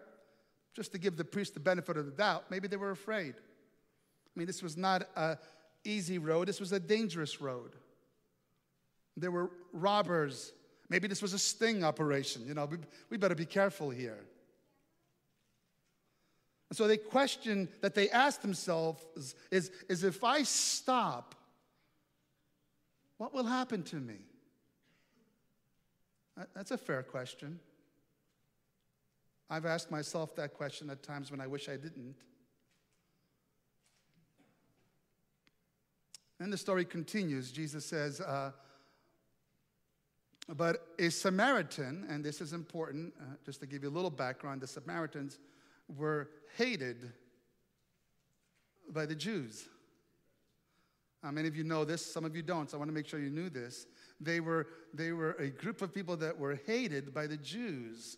[0.74, 3.34] just to give the priest the benefit of the doubt, maybe they were afraid.
[3.36, 5.36] I mean, this was not an
[5.84, 7.72] easy road, this was a dangerous road.
[9.16, 10.52] There were robbers.
[10.88, 12.46] Maybe this was a sting operation.
[12.46, 12.78] You know, we,
[13.10, 14.18] we better be careful here.
[16.68, 21.34] And so they question that they ask themselves is, is, is if I stop,
[23.18, 24.18] what will happen to me?
[26.54, 27.58] That's a fair question.
[29.51, 32.14] I've asked myself that question at times when I wish I didn't.
[36.38, 37.51] Then the story continues.
[37.51, 38.53] Jesus says, uh,
[40.48, 44.61] But a Samaritan, and this is important, uh, just to give you a little background,
[44.61, 45.40] the Samaritans
[45.88, 47.12] were hated
[48.88, 49.68] by the Jews.
[51.24, 52.07] How many of you know this?
[52.07, 53.86] Some of you don't, so I want to make sure you knew this.
[54.20, 58.16] They were, they were a group of people that were hated by the Jews.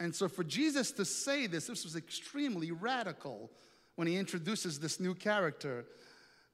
[0.00, 3.50] And so for Jesus to say this, this was extremely radical
[3.96, 5.86] when he introduces this new character.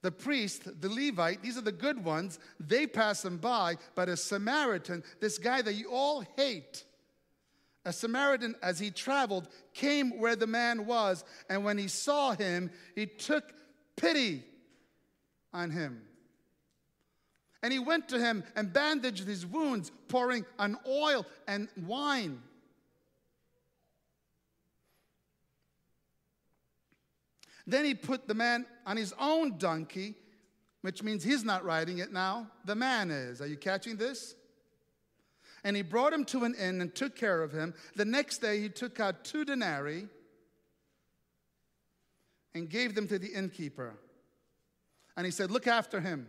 [0.03, 4.17] The priest, the Levite, these are the good ones, they pass him by, but a
[4.17, 6.85] Samaritan, this guy that you all hate,
[7.87, 12.71] a Samaritan, as he traveled, came where the man was, and when he saw him,
[12.95, 13.53] he took
[13.97, 14.43] pity
[15.53, 16.03] on him.
[17.63, 22.43] And he went to him and bandaged his wounds, pouring on oil and wine.
[27.67, 30.15] Then he put the man on his own donkey,
[30.83, 33.41] which means he's not riding it now, the man is.
[33.41, 34.35] Are you catching this?
[35.65, 37.73] And he brought him to an inn and took care of him.
[37.97, 40.09] The next day he took out two denarii
[42.55, 43.95] and gave them to the innkeeper.
[45.17, 46.29] And he said, Look after him.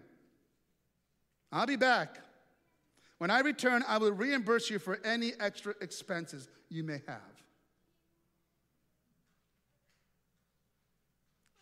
[1.51, 2.19] I'll be back.
[3.17, 7.34] When I return, I will reimburse you for any extra expenses you may have.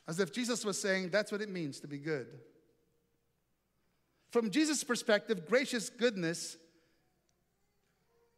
[0.08, 2.28] As if Jesus was saying, That's what it means to be good.
[4.32, 6.58] From Jesus' perspective, gracious goodness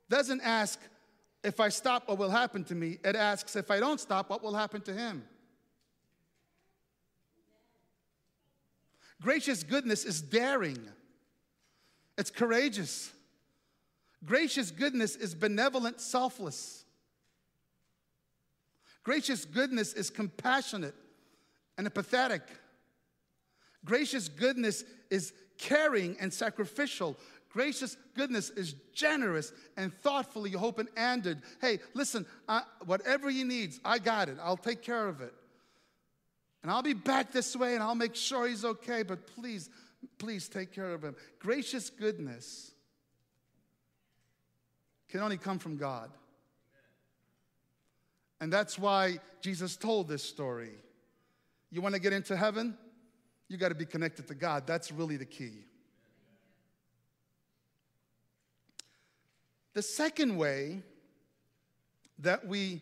[0.10, 0.80] doesn't ask,
[1.44, 2.98] If I stop, what will happen to me?
[3.04, 5.24] It asks, If I don't stop, what will happen to him?
[9.22, 10.80] Gracious goodness is daring,
[12.18, 13.12] it's courageous.
[14.24, 16.84] Gracious goodness is benevolent, selfless.
[19.04, 20.96] Gracious goodness is compassionate
[21.78, 22.42] and empathetic.
[23.84, 27.18] Gracious goodness is caring and sacrificial.
[27.50, 31.42] Gracious goodness is generous and thoughtfully open ended.
[31.62, 34.38] Hey, listen, uh, whatever he needs, I got it.
[34.42, 35.34] I'll take care of it.
[36.64, 39.70] And I'll be back this way and I'll make sure he's okay, but please,
[40.18, 41.16] please take care of him.
[41.40, 42.72] Gracious goodness
[45.10, 46.10] can only come from God.
[48.42, 50.72] And that's why Jesus told this story.
[51.76, 52.78] You want to get into heaven?
[53.50, 54.66] You got to be connected to God.
[54.66, 55.66] That's really the key.
[59.74, 60.84] The second way
[62.20, 62.82] that we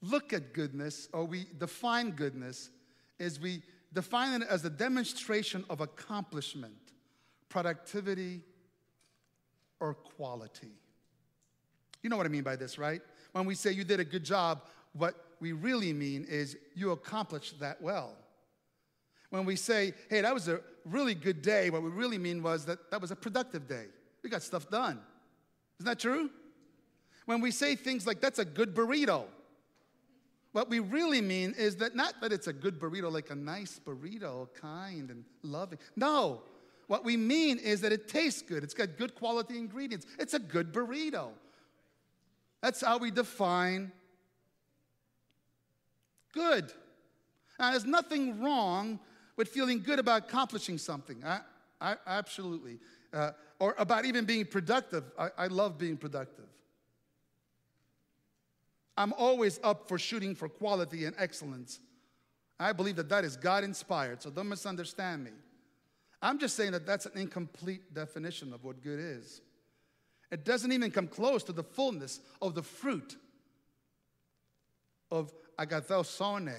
[0.00, 2.70] look at goodness or we define goodness
[3.18, 6.92] is we define it as a demonstration of accomplishment,
[7.48, 8.42] productivity,
[9.80, 10.70] or quality.
[12.04, 13.00] You know what I mean by this, right?
[13.32, 17.60] When we say you did a good job, what we really mean is you accomplished
[17.60, 18.16] that well.
[19.30, 22.64] When we say, hey, that was a really good day, what we really mean was
[22.64, 23.86] that that was a productive day.
[24.22, 25.00] We got stuff done.
[25.78, 26.30] Isn't that true?
[27.26, 29.24] When we say things like, that's a good burrito,
[30.52, 33.78] what we really mean is that not that it's a good burrito, like a nice
[33.84, 35.78] burrito, kind and loving.
[35.94, 36.40] No,
[36.86, 38.64] what we mean is that it tastes good.
[38.64, 40.06] It's got good quality ingredients.
[40.18, 41.28] It's a good burrito.
[42.62, 43.92] That's how we define
[46.38, 46.72] good.
[47.58, 49.00] Now, there's nothing wrong
[49.36, 51.22] with feeling good about accomplishing something.
[51.24, 51.40] I,
[51.80, 52.78] I absolutely.
[53.12, 55.04] Uh, or about even being productive.
[55.18, 56.44] I, I love being productive.
[58.96, 61.80] I'm always up for shooting for quality and excellence.
[62.58, 65.30] I believe that that is God inspired, so don't misunderstand me.
[66.20, 69.40] I'm just saying that that's an incomplete definition of what good is.
[70.30, 73.16] It doesn't even come close to the fullness of the fruit
[75.10, 76.54] of agathosune.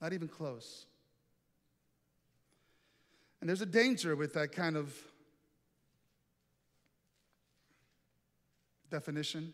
[0.00, 0.86] Not even close.
[3.40, 4.96] And there's a danger with that kind of
[8.90, 9.52] definition.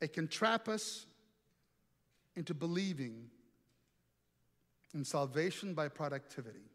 [0.00, 1.06] It can trap us
[2.36, 3.30] into believing
[4.94, 6.70] in salvation by productivity.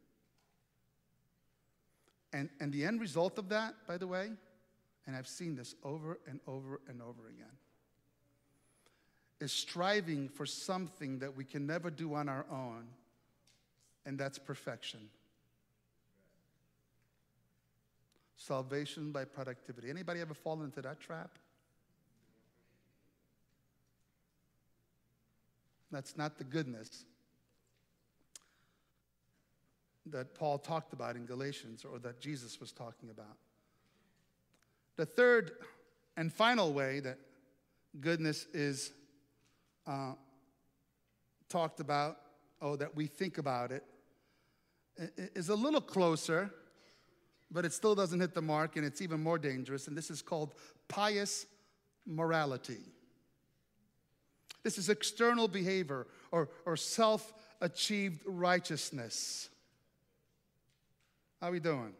[2.34, 4.32] And, and the end result of that, by the way,
[5.06, 7.52] and I've seen this over and over and over again,
[9.44, 12.86] is striving for something that we can never do on our own,
[14.06, 15.02] and that's perfection.
[18.38, 19.90] Salvation by productivity.
[19.90, 21.38] Anybody ever fallen into that trap?
[25.92, 27.06] That's not the goodness
[30.08, 33.38] that Paul talked about in Galatians or that Jesus was talking about.
[34.96, 35.52] The third
[36.18, 37.20] and final way that
[38.00, 38.92] goodness is
[39.86, 40.14] uh,
[41.50, 42.18] talked about,
[42.62, 43.84] oh, that we think about it,
[45.36, 46.52] is a little closer,
[47.52, 49.88] but it still doesn't hit the mark and it's even more dangerous.
[49.88, 50.54] And this is called
[50.88, 51.46] pious
[52.06, 52.80] morality.
[54.64, 59.50] This is external behavior or, or self achieved righteousness.
[61.42, 61.94] How are we doing?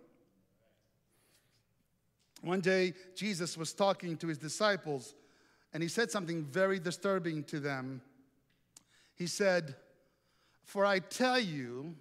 [2.42, 5.14] One day, Jesus was talking to his disciples,
[5.74, 8.02] and he said something very disturbing to them.
[9.16, 9.76] He said,
[10.64, 11.96] For I tell you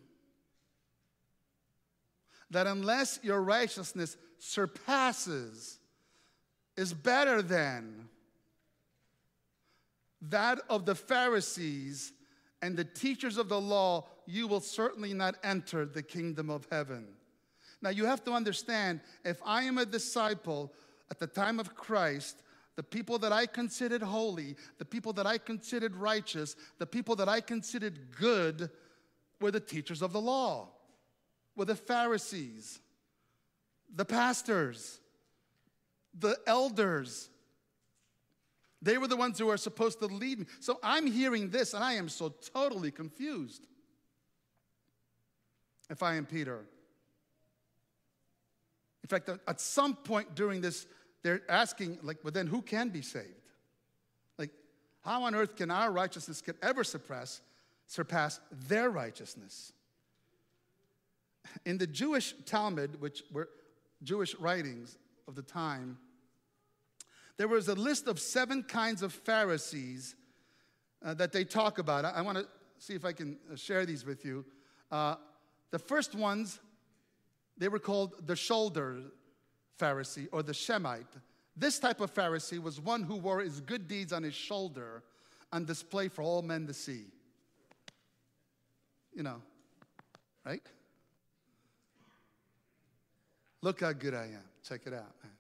[2.51, 5.79] that unless your righteousness surpasses,
[6.77, 8.09] is better than
[10.23, 12.13] that of the Pharisees
[12.61, 17.09] and the teachers of the law, you will certainly not enter the kingdom of heaven.
[17.81, 20.73] Now, you have to understand if I am a disciple
[21.11, 22.43] at the time of Christ,
[22.77, 27.29] the people that I considered holy, the people that I considered righteous, the people that
[27.29, 28.71] I considered good
[29.41, 30.69] were the teachers of the law,
[31.55, 32.81] were the Pharisees,
[33.95, 35.01] the pastors,
[36.19, 37.29] the elders.
[38.81, 40.47] They were the ones who are supposed to lead me.
[40.61, 43.67] So I'm hearing this and I am so totally confused.
[45.91, 46.65] If I am Peter.
[49.03, 50.87] In fact, at some point during this,
[51.23, 53.27] they're asking, like, but then who can be saved?
[54.39, 54.51] Like,
[55.05, 57.41] how on earth can our righteousness can ever suppress,
[57.87, 59.73] surpass their righteousness?
[61.65, 63.49] In the Jewish Talmud, which were
[64.03, 64.99] Jewish writings
[65.29, 65.99] of the time,
[67.37, 70.17] there was a list of seven kinds of Pharisees
[71.05, 72.05] uh, that they talk about.
[72.05, 72.47] I, I want to
[72.79, 74.45] see if I can uh, share these with you.
[74.91, 75.17] Uh,
[75.71, 76.61] the first ones
[77.57, 79.03] they were called the shoulder
[79.83, 81.07] Pharisee or the Shemite.
[81.57, 85.03] This type of Pharisee was one who wore his good deeds on his shoulder
[85.53, 87.05] on display for all men to see.
[89.13, 89.43] You know,
[90.47, 90.63] right?
[93.61, 94.45] Look how good I am.
[94.67, 95.33] Check it out, man.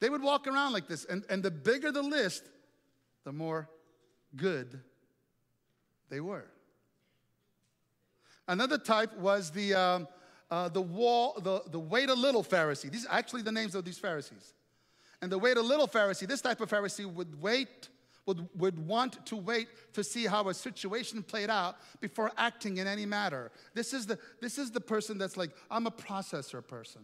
[0.00, 2.44] They would walk around like this, and, and the bigger the list,
[3.24, 3.68] the more
[4.36, 4.80] good
[6.08, 6.46] they were.
[8.46, 10.08] Another type was the, um,
[10.50, 12.90] uh, the, wall, the, the wait a little Pharisee.
[12.90, 14.54] These are actually the names of these Pharisees.
[15.20, 17.88] And the wait a little Pharisee, this type of Pharisee would wait,
[18.26, 22.86] would, would want to wait to see how a situation played out before acting in
[22.86, 23.50] any matter.
[23.74, 27.02] This is the, this is the person that's like, I'm a processor person.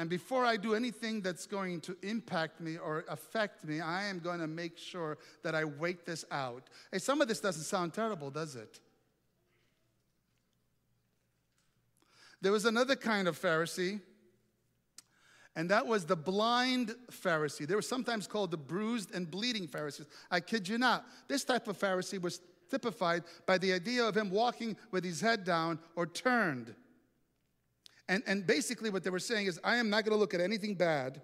[0.00, 4.20] And before I do anything that's going to impact me or affect me, I am
[4.20, 6.68] going to make sure that I wait this out.
[6.92, 8.78] Hey, some of this doesn't sound terrible, does it?
[12.40, 14.00] There was another kind of Pharisee,
[15.56, 17.66] and that was the blind Pharisee.
[17.66, 20.06] They were sometimes called the bruised and bleeding Pharisees.
[20.30, 21.04] I kid you not.
[21.26, 25.44] This type of Pharisee was typified by the idea of him walking with his head
[25.44, 26.74] down or turned.
[28.08, 30.40] And, and basically, what they were saying is, I am not going to look at
[30.40, 31.20] anything bad.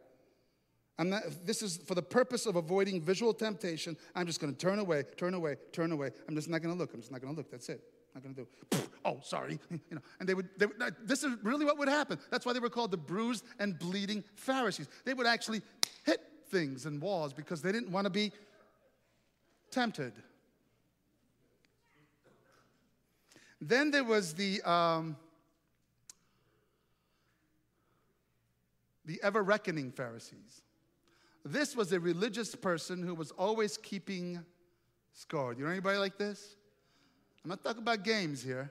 [0.98, 3.96] I'm not, this is for the purpose of avoiding visual temptation.
[4.14, 6.10] I'm just going to turn away, turn away, turn away.
[6.28, 6.92] I'm just not going to look.
[6.92, 7.50] I'm just not going to look.
[7.50, 7.80] That's it.
[8.14, 8.78] Not going to do.
[9.04, 9.58] Oh, sorry.
[9.70, 10.76] You know, and they would, they would.
[11.04, 12.18] This is really what would happen.
[12.30, 14.88] That's why they were called the bruised and bleeding Pharisees.
[15.04, 15.62] They would actually
[16.04, 18.32] hit things and walls because they didn't want to be
[19.70, 20.12] tempted.
[23.60, 25.16] Then there was the um,
[29.04, 30.62] the ever reckoning Pharisees.
[31.44, 34.44] This was a religious person who was always keeping
[35.12, 35.52] score.
[35.52, 36.56] Do you know anybody like this?
[37.44, 38.70] I'm not talking about games here.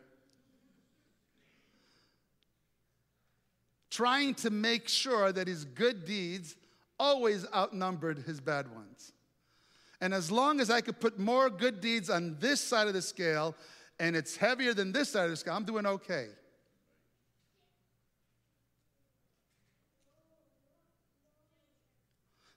[3.91, 6.55] Trying to make sure that his good deeds
[6.99, 9.13] always outnumbered his bad ones.
[10.01, 13.01] And as long as I could put more good deeds on this side of the
[13.01, 13.55] scale
[13.99, 16.29] and it's heavier than this side of the scale, I'm doing okay.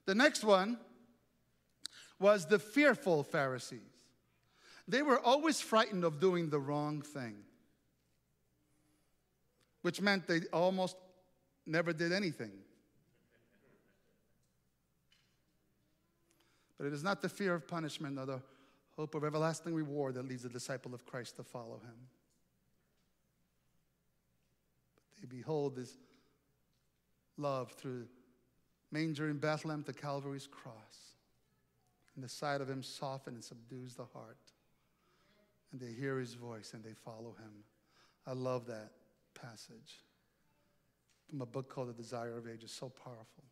[0.05, 0.79] The next one
[2.17, 3.96] was the fearful Pharisees.
[4.87, 7.35] They were always frightened of doing the wrong thing,
[9.81, 10.95] which meant they almost
[11.65, 12.51] never did anything.
[16.77, 18.41] But it is not the fear of punishment or the
[18.95, 22.07] hope of everlasting reward that leads a disciple of Christ to follow him.
[25.09, 25.97] But they behold this
[27.37, 28.07] love through
[28.91, 31.15] manger in Bethlehem to Calvary's cross.
[32.15, 34.37] And the sight of him softens and subdues the heart.
[35.71, 37.63] And they hear his voice and they follow him.
[38.25, 38.91] I love that
[39.33, 40.03] passage
[41.29, 42.71] from a book called The Desire of Ages.
[42.71, 43.43] So powerful.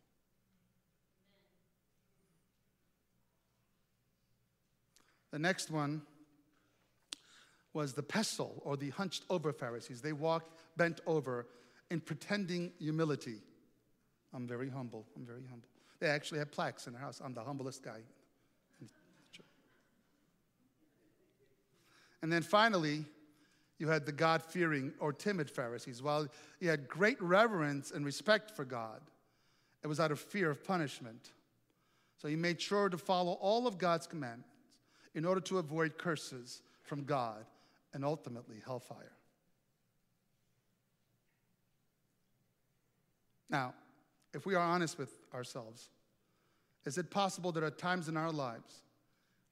[5.30, 6.02] The next one
[7.74, 10.00] was the pestle or the hunched over Pharisees.
[10.00, 11.46] They walked bent over
[11.90, 13.36] in pretending humility.
[14.32, 15.06] I'm very humble.
[15.14, 15.68] I'm very humble.
[16.00, 17.20] They actually had plaques in their house.
[17.22, 18.00] I'm the humblest guy.
[22.22, 23.04] And then finally,
[23.78, 26.02] you had the God fearing or timid Pharisees.
[26.02, 29.00] While he had great reverence and respect for God,
[29.82, 31.32] it was out of fear of punishment.
[32.16, 34.48] So he made sure to follow all of God's commandments
[35.14, 37.44] in order to avoid curses from God
[37.92, 39.12] and ultimately hellfire.
[43.48, 43.74] Now,
[44.34, 45.88] if we are honest with ourselves,
[46.84, 48.82] is it possible that at times in our lives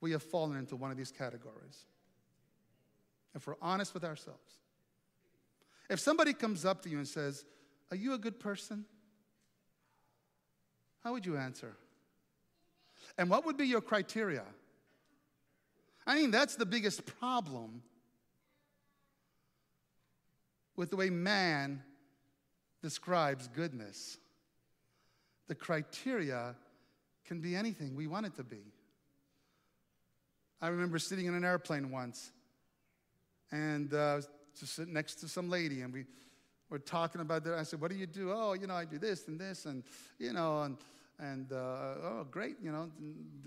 [0.01, 1.87] we have fallen into one of these categories?
[3.35, 4.59] If we're honest with ourselves.
[5.91, 7.45] If somebody comes up to you and says,
[7.91, 8.85] Are you a good person?
[11.03, 11.77] How would you answer?
[13.19, 14.45] And what would be your criteria?
[16.07, 17.83] I mean, that's the biggest problem
[20.77, 21.83] with the way man
[22.83, 24.19] describes goodness.
[25.49, 26.55] The criteria
[27.27, 28.63] can be anything we want it to be.
[30.61, 32.33] I remember sitting in an airplane once
[33.55, 34.21] and uh,
[34.59, 36.05] just sitting next to some lady, and we
[36.71, 37.55] were talking about that.
[37.55, 38.33] I said, What do you do?
[38.35, 39.85] Oh, you know, I do this and this, and,
[40.19, 40.77] you know, and,
[41.21, 41.55] and uh,
[42.03, 42.91] oh, great, you know,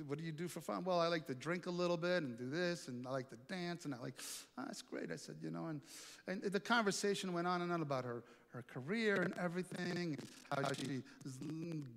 [0.08, 0.86] what do you do for fun?
[0.86, 3.36] Well, I like to drink a little bit and do this, and I like to
[3.50, 4.14] dance, and I like,
[4.58, 5.12] oh, that's great.
[5.12, 5.82] I said, you know, and,
[6.28, 10.18] and the conversation went on and on about her, her career and everything,
[10.54, 11.02] and how she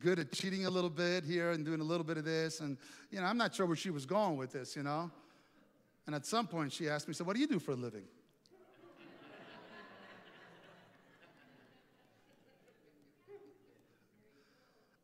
[0.01, 2.59] good at cheating a little bit here and doing a little bit of this.
[2.59, 2.77] And,
[3.13, 5.13] you know, I'm not sure where she was going with this, you know.
[6.11, 8.03] And at some point, she asked me, so what do you do for a living?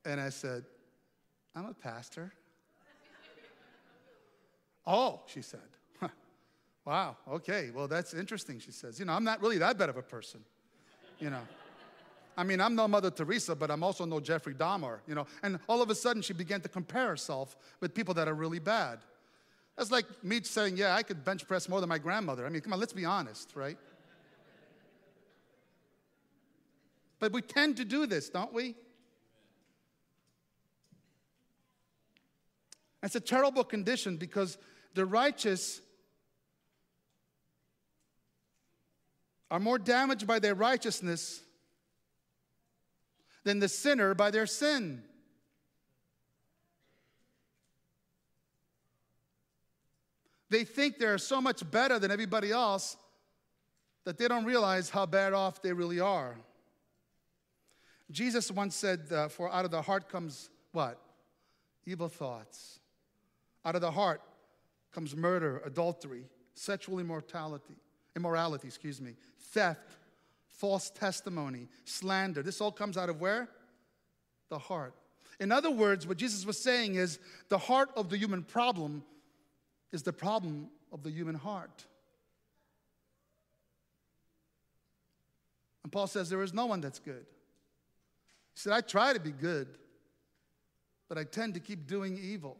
[0.04, 0.64] And I said,
[1.54, 2.32] I'm a pastor.
[4.84, 5.60] oh, she said.
[6.84, 8.98] wow, okay, well, that's interesting, she says.
[8.98, 10.40] You know, I'm not really that bad of a person,
[11.20, 11.42] you know.
[12.36, 15.28] I mean, I'm no Mother Teresa, but I'm also no Jeffrey Dahmer, you know.
[15.44, 18.58] And all of a sudden, she began to compare herself with people that are really
[18.58, 18.98] bad.
[19.76, 22.46] That's like me saying, yeah, I could bench press more than my grandmother.
[22.46, 23.76] I mean, come on, let's be honest, right?
[27.18, 28.74] But we tend to do this, don't we?
[33.02, 34.58] It's a terrible condition because
[34.94, 35.80] the righteous
[39.50, 41.40] are more damaged by their righteousness
[43.44, 45.04] than the sinner by their sin.
[50.48, 52.96] They think they're so much better than everybody else
[54.04, 56.36] that they don't realize how bad off they really are.
[58.10, 61.00] Jesus once said, uh, For out of the heart comes what?
[61.84, 62.78] Evil thoughts.
[63.64, 64.22] Out of the heart
[64.92, 66.24] comes murder, adultery,
[66.54, 67.76] sexual immortality,
[68.14, 69.14] immorality, excuse me,
[69.50, 69.96] theft,
[70.46, 72.42] false testimony, slander.
[72.42, 73.48] This all comes out of where?
[74.48, 74.94] The heart.
[75.40, 77.18] In other words, what Jesus was saying is
[77.48, 79.02] the heart of the human problem
[79.92, 81.84] is the problem of the human heart.
[85.82, 87.24] And Paul says, There is no one that's good.
[88.54, 89.68] He said, I try to be good,
[91.08, 92.56] but I tend to keep doing evil.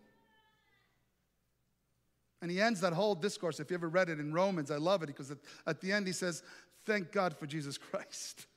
[2.43, 3.59] And he ends that whole discourse.
[3.59, 5.33] If you ever read it in Romans, I love it because
[5.67, 6.43] at, the end he says,
[6.85, 8.47] Thank God for Jesus Christ.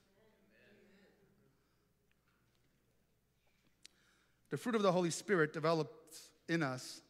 [4.50, 7.02] The fruit of the Holy Spirit develops in us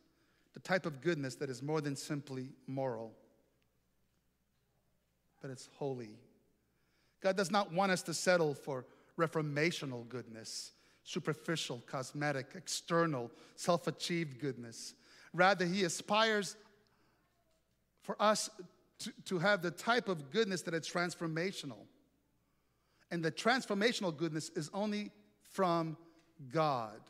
[0.55, 3.13] the type of goodness that is more than simply moral,
[5.41, 6.19] but it's holy.
[7.21, 8.85] God does not want us to settle for
[9.19, 10.73] reformational goodness,
[11.05, 14.95] superficial, cosmetic, external, self achieved goodness.
[15.33, 16.57] Rather, He aspires
[18.03, 18.51] for us
[19.01, 21.87] to, to have the type of goodness that is transformational.
[23.11, 25.11] And the transformational goodness is only
[25.53, 25.97] from
[26.53, 27.01] God.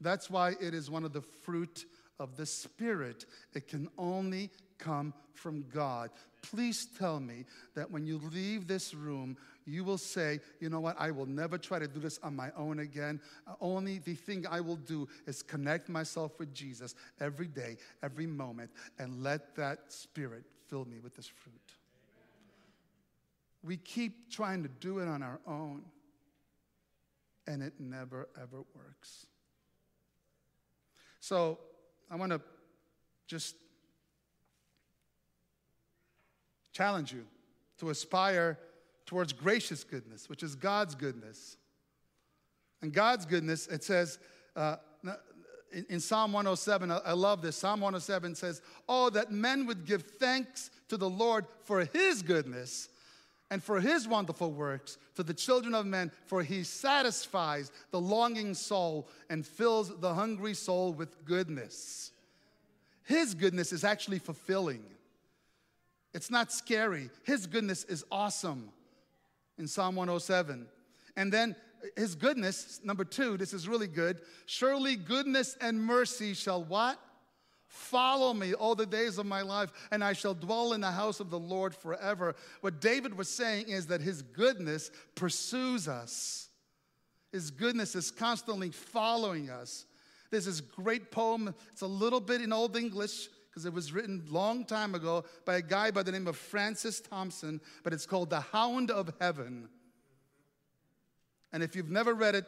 [0.00, 1.84] That's why it is one of the fruit
[2.18, 3.26] of the Spirit.
[3.54, 6.10] It can only come from God.
[6.42, 9.36] Please tell me that when you leave this room,
[9.66, 12.50] you will say, you know what, I will never try to do this on my
[12.56, 13.20] own again.
[13.60, 18.70] Only the thing I will do is connect myself with Jesus every day, every moment,
[18.98, 21.54] and let that Spirit fill me with this fruit.
[23.62, 25.82] We keep trying to do it on our own,
[27.46, 29.26] and it never, ever works.
[31.20, 31.58] So,
[32.10, 32.40] I want to
[33.26, 33.54] just
[36.72, 37.24] challenge you
[37.78, 38.58] to aspire
[39.06, 41.56] towards gracious goodness, which is God's goodness.
[42.82, 44.18] And God's goodness, it says
[44.54, 44.76] uh,
[45.72, 47.56] in, in, Psalm 107, I, I love this.
[47.56, 52.88] Psalm 107 says, Oh, that men would give thanks to the Lord for his goodness
[53.50, 58.54] and for his wonderful works to the children of men, for he satisfies the longing
[58.54, 62.12] soul and fills the hungry soul with goodness.
[63.04, 64.84] His goodness is actually fulfilling.
[66.12, 67.10] It's not scary.
[67.24, 68.70] His goodness is awesome
[69.58, 70.66] in Psalm 107.
[71.16, 71.56] And then
[71.96, 74.20] his goodness, number two, this is really good.
[74.46, 76.98] Surely goodness and mercy shall what?
[77.68, 81.20] Follow me all the days of my life, and I shall dwell in the house
[81.20, 82.34] of the Lord forever.
[82.62, 86.48] What David was saying is that his goodness pursues us.
[87.30, 89.84] His goodness is constantly following us.
[90.30, 91.54] There's this great poem.
[91.72, 95.56] It's a little bit in Old English because it was written long time ago by
[95.56, 99.68] a guy by the name of Francis Thompson, but it's called The Hound of Heaven.
[101.52, 102.46] And if you've never read it,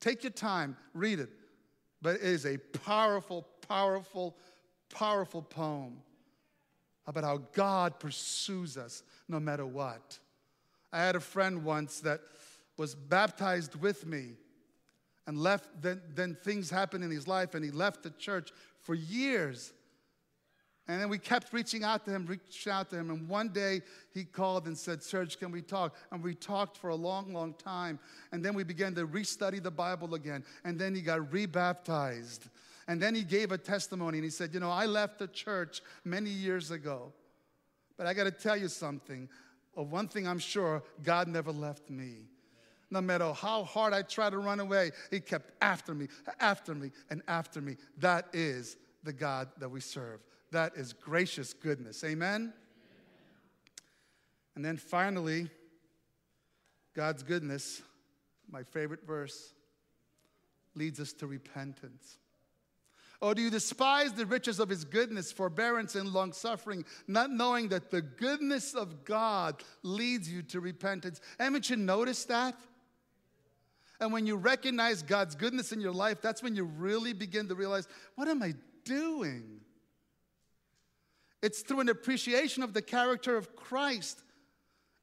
[0.00, 1.30] take your time, read it.
[2.02, 4.36] But it is a powerful, powerful,
[4.90, 5.98] powerful poem
[7.06, 10.18] about how God pursues us no matter what.
[10.92, 12.20] I had a friend once that
[12.76, 14.32] was baptized with me
[15.26, 18.94] and left, then, then things happened in his life, and he left the church for
[18.94, 19.72] years.
[20.88, 23.10] And then we kept reaching out to him, reaching out to him.
[23.10, 23.82] And one day
[24.12, 25.94] he called and said, Serge, can we talk?
[26.10, 28.00] And we talked for a long, long time.
[28.32, 30.44] And then we began to restudy the Bible again.
[30.64, 32.48] And then he got rebaptized.
[32.88, 35.82] And then he gave a testimony and he said, You know, I left the church
[36.04, 37.12] many years ago.
[37.96, 39.28] But I got to tell you something.
[39.74, 42.26] Of one thing I'm sure, God never left me.
[42.90, 46.08] No matter how hard I tried to run away, He kept after me,
[46.40, 47.76] after me, and after me.
[47.98, 50.20] That is the God that we serve.
[50.50, 52.04] That is gracious goodness.
[52.04, 52.52] Amen?
[54.54, 55.48] And then finally,
[56.94, 57.80] God's goodness,
[58.50, 59.54] my favorite verse,
[60.74, 62.18] leads us to repentance.
[63.22, 67.68] Or do you despise the riches of his goodness, forbearance, and long suffering, not knowing
[67.68, 71.20] that the goodness of God leads you to repentance?
[71.38, 72.56] Haven't you noticed that?
[74.00, 77.54] And when you recognize God's goodness in your life, that's when you really begin to
[77.54, 77.86] realize,
[78.16, 78.54] what am I
[78.84, 79.60] doing?
[81.42, 84.20] It's through an appreciation of the character of Christ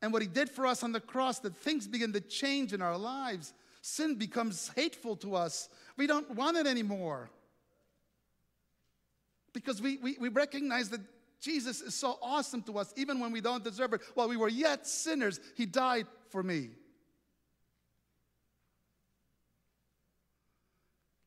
[0.02, 2.82] and what he did for us on the cross that things begin to change in
[2.82, 3.54] our lives.
[3.82, 5.70] Sin becomes hateful to us.
[5.96, 7.30] We don't want it anymore.
[9.54, 11.02] Because we, we, we recognize that
[11.40, 14.02] Jesus is so awesome to us, even when we don't deserve it.
[14.14, 16.70] While we were yet sinners, he died for me.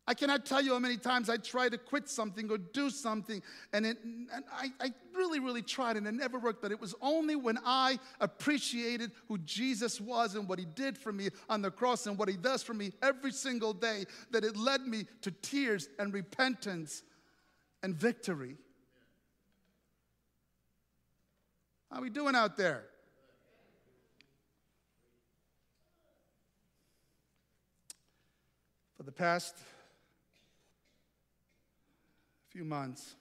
[0.07, 3.41] I cannot tell you how many times I tried to quit something or do something,
[3.73, 6.61] and, it, and I, I really, really tried, and it never worked.
[6.61, 11.13] But it was only when I appreciated who Jesus was and what he did for
[11.13, 14.57] me on the cross and what he does for me every single day that it
[14.57, 17.05] led me to tears and repentance
[17.83, 18.57] and victory.
[21.91, 22.85] How are we doing out there?
[28.97, 29.57] For the past
[32.51, 33.17] few months,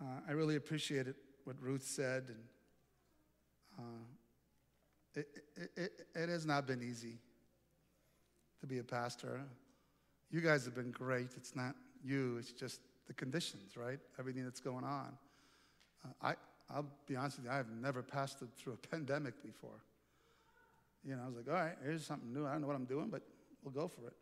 [0.00, 1.14] uh, I really appreciated
[1.44, 2.24] what Ruth said.
[2.28, 2.44] And
[3.78, 4.04] uh,
[5.14, 5.26] it,
[5.56, 7.18] it, it, it has not been easy
[8.60, 9.40] to be a pastor.
[10.30, 11.30] You guys have been great.
[11.36, 11.74] It's not
[12.06, 13.98] you, it's just the conditions, right?
[14.18, 15.16] Everything that's going on.
[16.04, 16.34] Uh, I,
[16.70, 19.82] I'll be honest with you, I have never passed through a pandemic before.
[21.04, 22.46] You know, I was like, all right, here's something new.
[22.46, 23.22] I don't know what I'm doing, but
[23.62, 24.14] we'll go for it.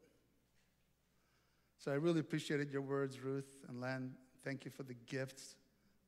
[1.78, 4.12] So I really appreciated your words, Ruth and Len.
[4.42, 5.56] Thank you for the gifts.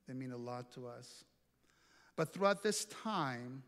[0.07, 1.24] They mean a lot to us.
[2.15, 3.62] But throughout this time,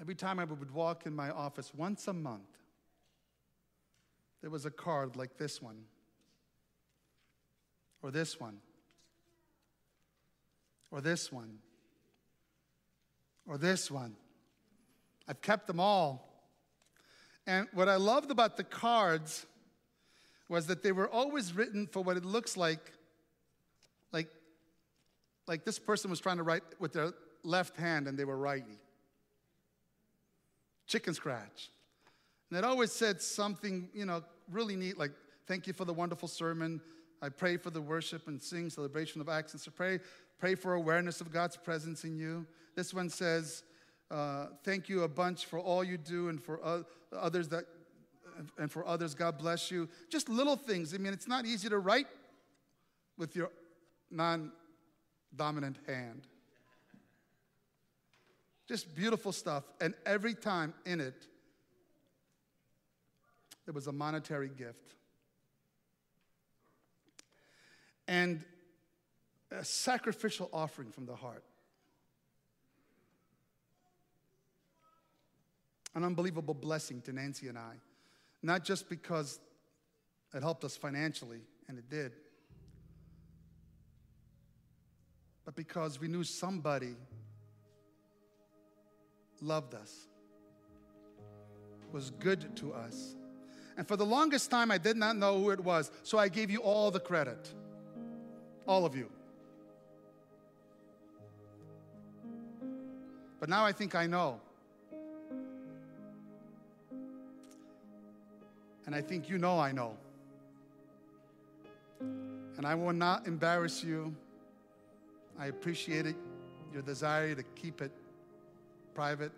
[0.00, 2.59] every time I would walk in my office once a month,
[4.40, 5.84] there was a card like this one,
[8.02, 8.58] or this one,
[10.90, 11.58] or this one,
[13.46, 14.16] or this one.
[15.28, 16.26] I've kept them all.
[17.46, 19.46] And what I loved about the cards
[20.48, 22.92] was that they were always written for what it looks like
[24.12, 24.28] like
[25.46, 27.12] like this person was trying to write with their
[27.44, 28.78] left hand and they were righty.
[30.86, 31.70] Chicken scratch.
[32.50, 35.12] And it always said something, you know, really neat, like,
[35.46, 36.80] thank you for the wonderful sermon.
[37.22, 40.00] I pray for the worship and sing celebration of acts and So pray,
[40.38, 42.46] pray for awareness of God's presence in you.
[42.74, 43.62] This one says,
[44.10, 46.82] uh, thank you a bunch for all you do and for uh,
[47.16, 47.64] others that
[48.58, 51.78] and for others god bless you just little things i mean it's not easy to
[51.78, 52.06] write
[53.18, 53.50] with your
[54.10, 56.26] non-dominant hand
[58.66, 61.26] just beautiful stuff and every time in it
[63.70, 64.94] there was a monetary gift
[68.08, 68.44] and
[69.52, 71.44] a sacrificial offering from the heart
[75.94, 77.74] an unbelievable blessing to Nancy and I.
[78.42, 79.38] Not just because
[80.34, 82.10] it helped us financially, and it did,
[85.44, 86.96] but because we knew somebody
[89.40, 90.08] loved us,
[91.92, 93.14] was good to us.
[93.80, 96.50] And for the longest time, I did not know who it was, so I gave
[96.50, 97.50] you all the credit.
[98.66, 99.08] All of you.
[103.40, 104.38] But now I think I know.
[108.84, 109.96] And I think you know I know.
[112.00, 114.14] And I will not embarrass you.
[115.38, 116.16] I appreciate it,
[116.70, 117.92] your desire to keep it
[118.92, 119.32] private.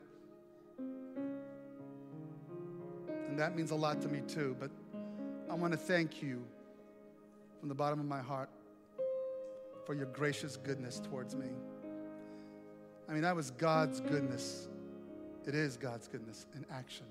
[3.32, 4.54] And that means a lot to me too.
[4.60, 4.70] But
[5.50, 6.44] I want to thank you
[7.59, 8.50] from the bottom of my heart
[9.86, 11.46] for your gracious goodness towards me.
[13.09, 14.68] I mean, that was God's goodness.
[15.46, 17.06] It is God's goodness in action.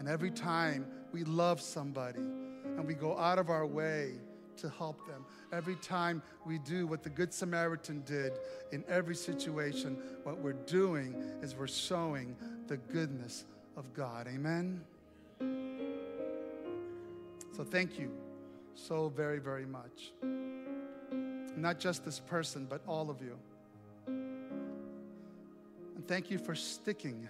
[0.00, 4.14] And every time we love somebody and we go out of our way
[4.56, 8.32] to help them, every time we do what the Good Samaritan did
[8.72, 12.34] in every situation, what we're doing is we're showing
[12.66, 13.44] the goodness
[13.76, 14.26] of God.
[14.26, 14.82] Amen?
[17.56, 18.10] So thank you
[18.74, 20.12] so very, very much.
[21.56, 23.38] Not just this person, but all of you.
[24.06, 27.26] And thank you for sticking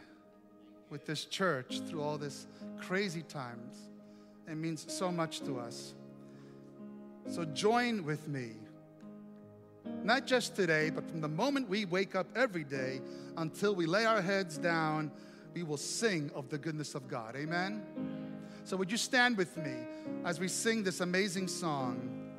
[0.91, 2.49] with this church through all this
[2.81, 3.77] crazy times.
[4.51, 5.95] It means so much to us.
[7.29, 8.51] So join with me.
[10.03, 13.01] Not just today, but from the moment we wake up every day
[13.37, 15.13] until we lay our heads down,
[15.55, 17.37] we will sing of the goodness of God.
[17.37, 17.81] Amen?
[18.67, 19.77] So, would you stand with me
[20.25, 22.33] as we sing this amazing song,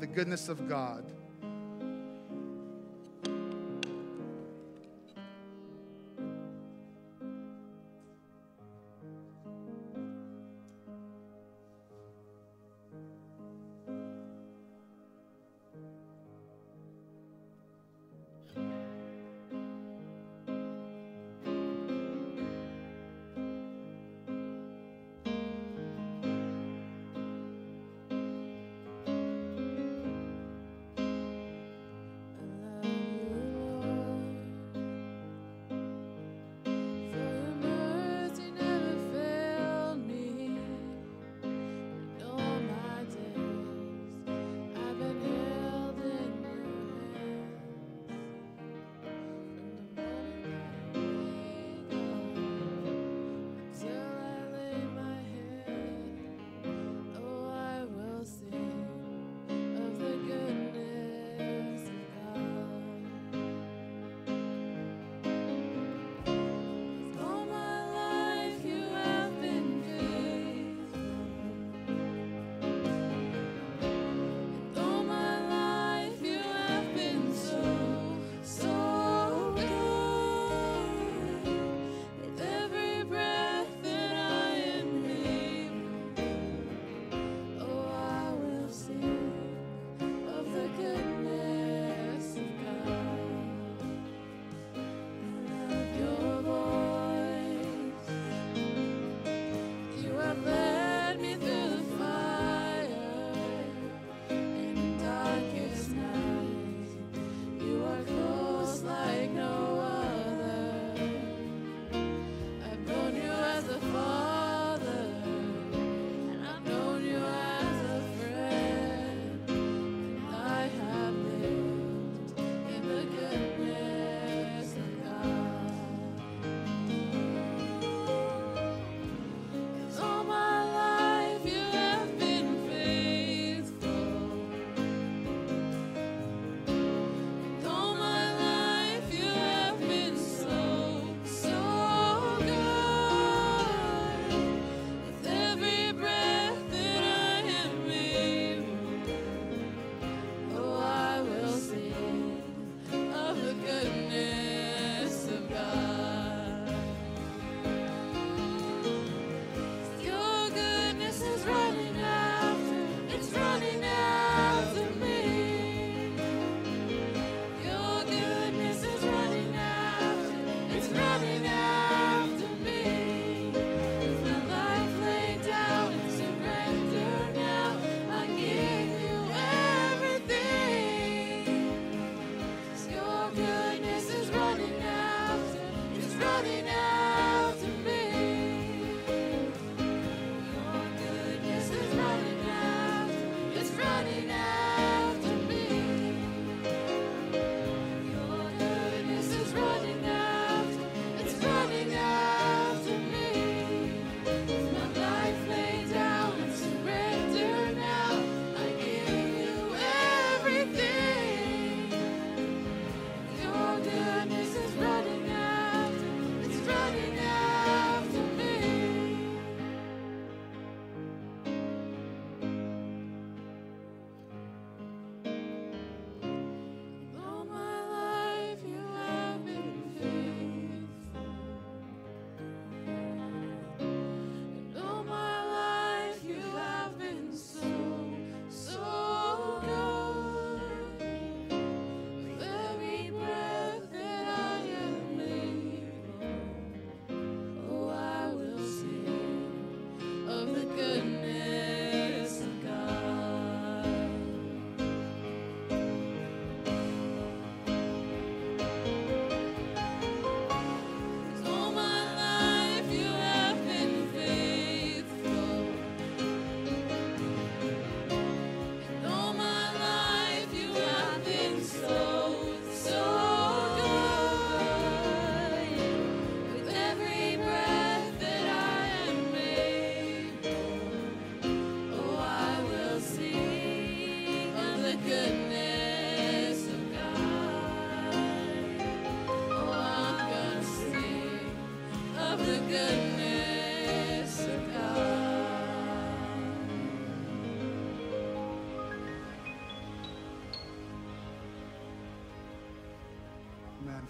[0.00, 1.04] The Goodness of God?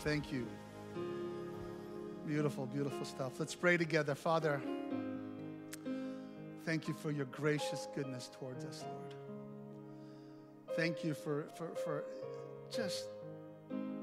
[0.03, 0.49] Thank you.
[2.27, 3.39] Beautiful, beautiful stuff.
[3.39, 4.16] Let's pray together.
[4.16, 4.61] Father,
[6.65, 9.15] thank you for your gracious goodness towards us, Lord.
[10.74, 12.05] Thank you for, for, for
[12.69, 13.05] just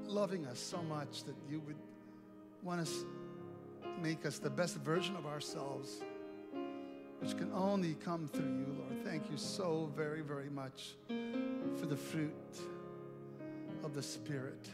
[0.06, 1.76] loving us so much that you would
[2.64, 3.04] want us
[4.02, 6.02] make us the best version of ourselves,
[7.20, 9.04] which can only come through you, Lord.
[9.04, 10.96] Thank you so very, very much
[11.76, 12.32] for the fruit
[13.84, 14.70] of the Spirit.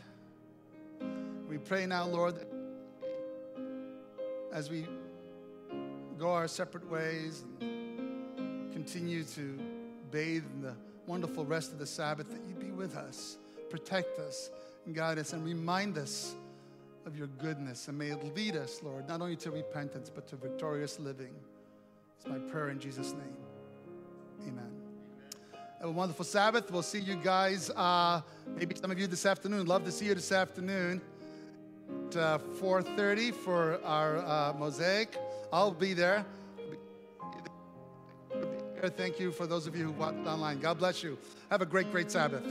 [1.47, 2.47] We pray now, Lord, that
[4.51, 4.87] as we
[6.17, 9.59] go our separate ways and continue to
[10.09, 10.73] bathe in the
[11.05, 13.37] wonderful rest of the Sabbath, that you be with us,
[13.69, 14.49] protect us,
[14.87, 16.33] and guide us, and remind us
[17.05, 17.87] of your goodness.
[17.89, 21.35] And may it lead us, Lord, not only to repentance, but to victorious living.
[22.17, 23.37] It's my prayer in Jesus' name.
[24.47, 24.71] Amen.
[25.79, 26.71] Have a wonderful Sabbath.
[26.71, 28.21] We'll see you guys, uh,
[28.55, 29.67] maybe some of you this afternoon.
[29.67, 31.01] Love to see you this afternoon
[32.15, 35.17] uh, 4.30 for our uh, mosaic.
[35.51, 36.25] I'll be there.
[38.97, 40.59] Thank you for those of you who watched online.
[40.59, 41.17] God bless you.
[41.49, 42.43] Have a great, great Sabbath.